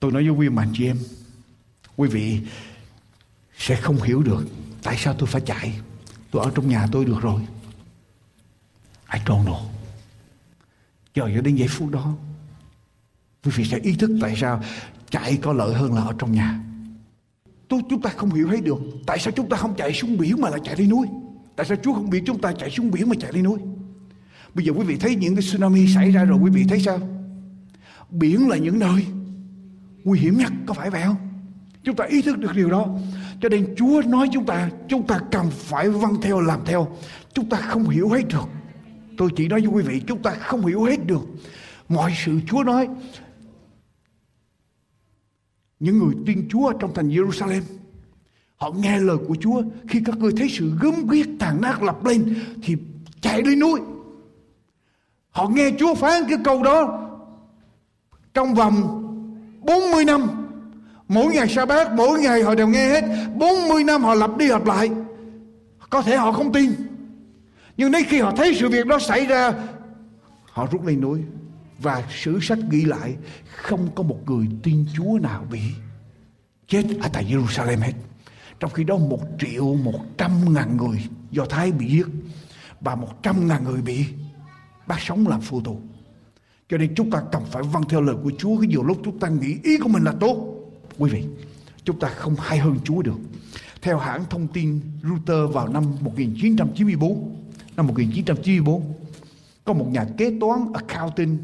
[0.00, 0.98] Tôi nói với quý mạnh chị em,
[1.96, 2.40] quý vị
[3.58, 4.46] sẽ không hiểu được
[4.82, 5.80] tại sao tôi phải chạy.
[6.30, 7.40] Tôi ở trong nhà tôi được rồi.
[9.12, 9.73] I don't know
[11.14, 12.14] Chờ cho đến giây phút đó
[13.44, 14.60] Quý vị sẽ ý thức tại sao
[15.10, 16.60] chạy có lợi hơn là ở trong nhà.
[17.68, 20.40] Tôi, chúng ta không hiểu thấy được tại sao chúng ta không chạy xuống biển
[20.40, 21.06] mà lại chạy đi núi.
[21.56, 23.58] Tại sao Chúa không biết chúng ta chạy xuống biển mà chạy đi núi?
[24.54, 26.98] Bây giờ quý vị thấy những cái tsunami xảy ra rồi quý vị thấy sao?
[28.10, 29.06] Biển là những nơi
[30.04, 31.16] nguy hiểm nhất có phải vậy không?
[31.82, 32.86] Chúng ta ý thức được điều đó.
[33.40, 36.88] Cho nên Chúa nói chúng ta, chúng ta cần phải vâng theo làm theo.
[37.34, 38.48] Chúng ta không hiểu hết được.
[39.16, 41.22] Tôi chỉ nói với quý vị, chúng ta không hiểu hết được.
[41.88, 42.88] Mọi sự Chúa nói.
[45.80, 47.62] Những người tin Chúa trong thành Jerusalem
[48.56, 49.62] Họ nghe lời của Chúa.
[49.88, 52.76] Khi các ngươi thấy sự gớm ghiếc tàn nát lập lên Thì
[53.20, 53.80] chạy lên núi.
[55.30, 57.08] Họ nghe Chúa phán cái câu đó
[58.34, 59.00] Trong vòng
[59.60, 60.26] 40 năm.
[61.08, 63.04] Mỗi ngày sa bát Mỗi ngày họ đều nghe hết.
[63.36, 64.90] 40 năm họ lặp đi lặp lại.
[65.90, 66.72] Có thể họ không tin.
[67.76, 69.52] Nhưng đến khi họ thấy sự việc đó xảy ra,
[70.44, 71.20] Họ rút lên núi
[71.78, 73.16] Và sử sách ghi lại,
[73.46, 75.60] Không có một người tin Chúa nào bị
[76.68, 77.92] Chết ở tại Jerusalem hết.
[78.60, 80.98] Trong khi đó một triệu một trăm ngàn người
[81.30, 82.06] Do Thái bị giết
[82.80, 84.04] Và một trăm ngàn người bị
[84.86, 85.80] bắt sống làm phu tù.
[86.68, 88.58] Cho nên chúng ta cần phải vâng theo lời của Chúa.
[88.60, 90.46] Cái nhiều lúc chúng ta nghĩ ý của mình là tốt.
[90.98, 91.24] Quý vị,
[91.84, 93.18] Chúng ta không hay hơn Chúa được.
[93.82, 97.36] Theo hãng thông tin Reuters vào năm 1994
[97.76, 98.94] Năm 1994
[99.64, 101.38] Có một nhà kế toán accounting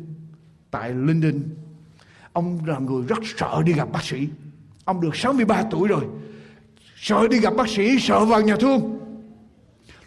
[0.71, 1.43] Tại London
[2.33, 4.29] Ông là người rất sợ đi gặp bác sĩ
[4.85, 6.05] Ông được 63 tuổi rồi
[6.97, 9.01] Sợ đi gặp bác sĩ Sợ vào nhà thương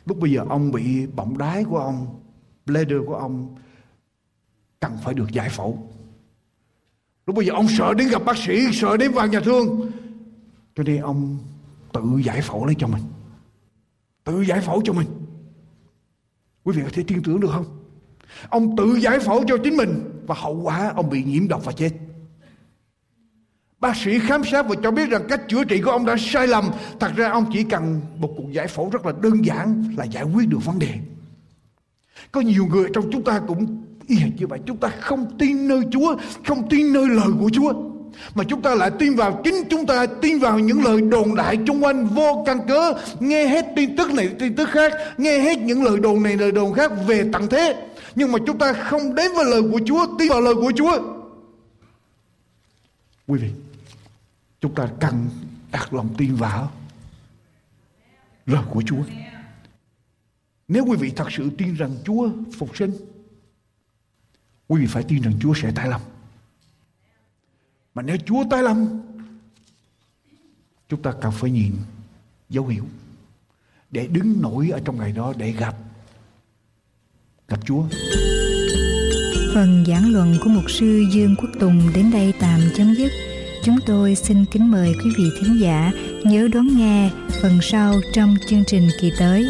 [0.06, 2.20] Lúc bây giờ ông bị bọng đái của ông
[2.66, 3.56] bladder của ông
[4.80, 5.90] cần phải được giải phẫu.
[7.26, 9.92] Lúc bây giờ ông sợ đến gặp bác sĩ, sợ đến vào nhà thương.
[10.76, 11.38] Cho nên ông
[11.94, 13.02] tự giải phẫu lấy cho mình.
[14.24, 15.08] Tự giải phẫu cho mình.
[16.64, 17.66] Quý vị có thể tin tưởng được không?
[18.50, 21.72] Ông tự giải phẫu cho chính mình và hậu quả ông bị nhiễm độc và
[21.72, 21.90] chết.
[23.80, 26.48] Bác sĩ khám sát và cho biết rằng cách chữa trị của ông đã sai
[26.48, 26.70] lầm.
[27.00, 30.24] Thật ra ông chỉ cần một cuộc giải phẫu rất là đơn giản là giải
[30.24, 31.00] quyết được vấn đề.
[32.32, 34.60] Có nhiều người trong chúng ta cũng y hệt như vậy.
[34.66, 37.74] Chúng ta không tin nơi Chúa, không tin nơi lời của Chúa.
[38.36, 41.58] Mà chúng ta lại tin vào chính chúng ta tin vào những lời đồn đại
[41.68, 45.60] chung quanh vô căn cớ nghe hết tin tức này tin tức khác nghe hết
[45.60, 47.88] những lời đồn này lời đồn khác về tận thế.
[48.16, 51.00] Nhưng mà chúng ta không đến với lời của Chúa tin vào lời của Chúa.
[53.28, 53.50] Quý vị
[54.62, 55.30] chúng ta cần
[55.72, 56.72] đặt lòng tin vào
[58.46, 59.04] lời của Chúa.
[60.68, 62.92] Nếu quý vị thật sự tin rằng Chúa phục sinh,
[64.68, 66.02] quý vị phải tin rằng Chúa sẽ tái lòng
[67.96, 69.02] mà nếu Chúa tái lâm,
[70.90, 71.72] chúng ta cần phải nhìn
[72.50, 72.84] dấu hiệu
[73.92, 75.76] để đứng nổi ở trong ngày đó để gặp
[77.48, 77.84] gặp Chúa.
[79.54, 83.12] Phần giảng luận của mục sư Dương Quốc Tùng đến đây tạm chấm dứt.
[83.64, 85.92] Chúng tôi xin kính mời quý vị thính giả
[86.24, 89.46] nhớ đón nghe phần sau trong chương trình kỳ tới.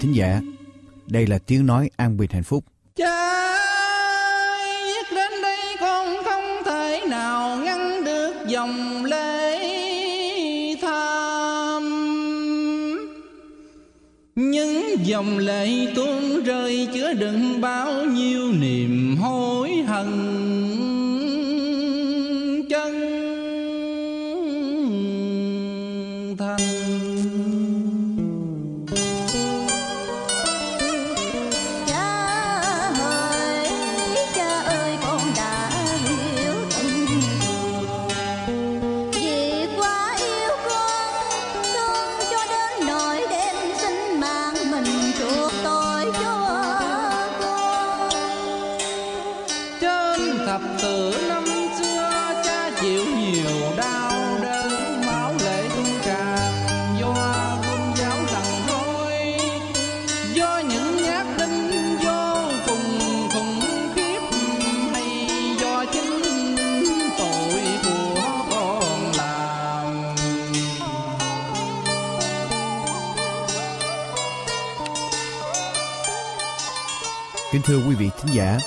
[0.00, 0.40] Thính giả,
[1.06, 2.64] đây là tiếng nói an bình hạnh phúc.
[2.96, 3.56] Cha
[4.86, 9.58] viết đến đây con không thể nào ngăn được dòng lệ
[10.82, 11.82] tham.
[14.34, 17.99] Những dòng lệ tuôn rơi chứa đựng bao
[77.70, 78.58] thưa quý vị thính giả,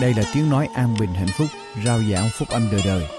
[0.00, 1.48] đây là tiếng nói an bình hạnh phúc,
[1.84, 3.17] rao giảng phúc âm đời đời.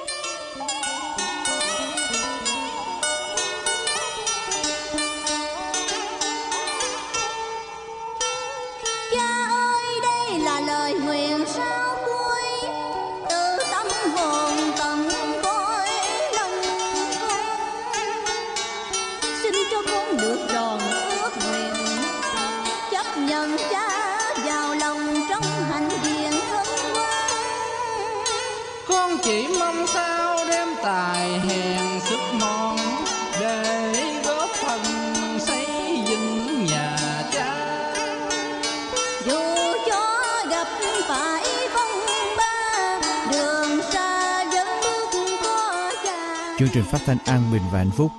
[46.74, 48.12] Chương trình phát thanh an bình và hạnh phúc,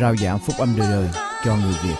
[0.00, 1.08] rao giảng phúc âm đời đời
[1.44, 1.94] cho người Việt.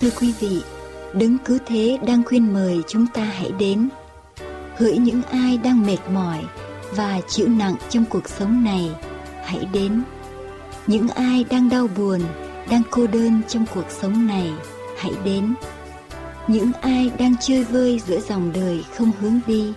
[0.00, 0.62] Thưa quý vị,
[1.20, 3.88] Đấng cứ Thế đang khuyên mời chúng ta hãy đến.
[4.76, 6.38] Hỡi những ai đang mệt mỏi
[6.90, 8.90] và chịu nặng trong cuộc sống này,
[9.44, 10.02] hãy đến.
[10.86, 12.20] Những ai đang đau buồn,
[12.70, 14.52] đang cô đơn trong cuộc sống này,
[14.98, 15.54] hãy đến.
[16.48, 19.72] Những ai đang chơi vơi giữa dòng đời không hướng đi,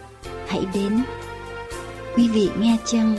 [0.47, 1.03] hãy đến.
[2.15, 3.17] Quý vị nghe chăng,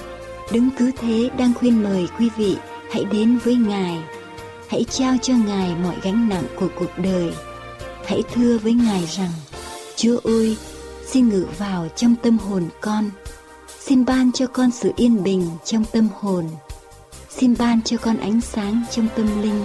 [0.53, 2.57] Đấng cứ Thế đang khuyên mời quý vị
[2.93, 3.99] hãy đến với Ngài
[4.69, 7.33] hãy trao cho Ngài mọi gánh nặng của cuộc đời.
[8.11, 9.31] Hãy thưa với Ngài rằng,
[9.97, 10.57] Chúa ơi,
[11.07, 13.11] xin ngự vào trong tâm hồn con.
[13.81, 16.45] Xin ban cho con sự yên bình trong tâm hồn.
[17.29, 19.65] Xin ban cho con ánh sáng trong tâm linh.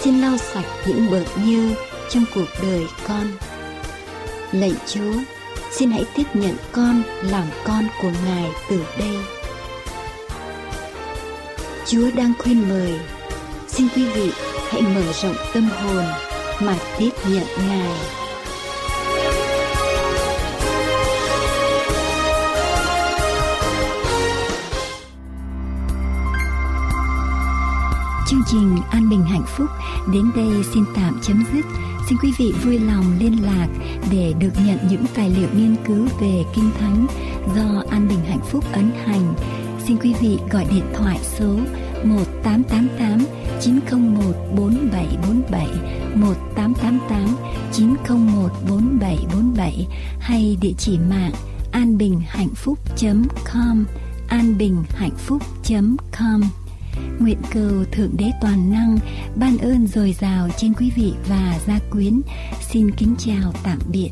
[0.00, 1.74] Xin lau sạch những bợt nhơ
[2.10, 3.26] trong cuộc đời con.
[4.52, 5.14] Lạy Chúa,
[5.72, 9.16] xin hãy tiếp nhận con làm con của Ngài từ đây.
[11.86, 13.00] Chúa đang khuyên mời
[13.68, 14.30] xin quý vị
[14.68, 16.04] hãy mở rộng tâm hồn
[16.62, 18.20] mà tiếp nhận Ngài.
[28.26, 29.66] Chương trình An Bình Hạnh Phúc
[30.12, 31.64] đến đây xin tạm chấm dứt.
[32.08, 33.68] Xin quý vị vui lòng liên lạc
[34.10, 37.06] để được nhận những tài liệu nghiên cứu về Kinh Thánh
[37.56, 39.34] do An Bình Hạnh Phúc ấn hành.
[39.86, 41.46] Xin quý vị gọi điện thoại số
[42.04, 45.68] 1888 901 4747
[46.14, 47.36] 1888
[47.72, 49.86] 901 4747
[50.20, 51.32] hay địa chỉ mạng
[51.72, 53.84] anbinhhạnhphúc.com
[54.28, 56.40] anbinhhạnhphúc.com
[57.18, 58.98] Nguyện cầu Thượng Đế Toàn Năng
[59.36, 62.20] ban ơn dồi dào trên quý vị và gia quyến.
[62.70, 64.10] Xin kính chào tạm biệt.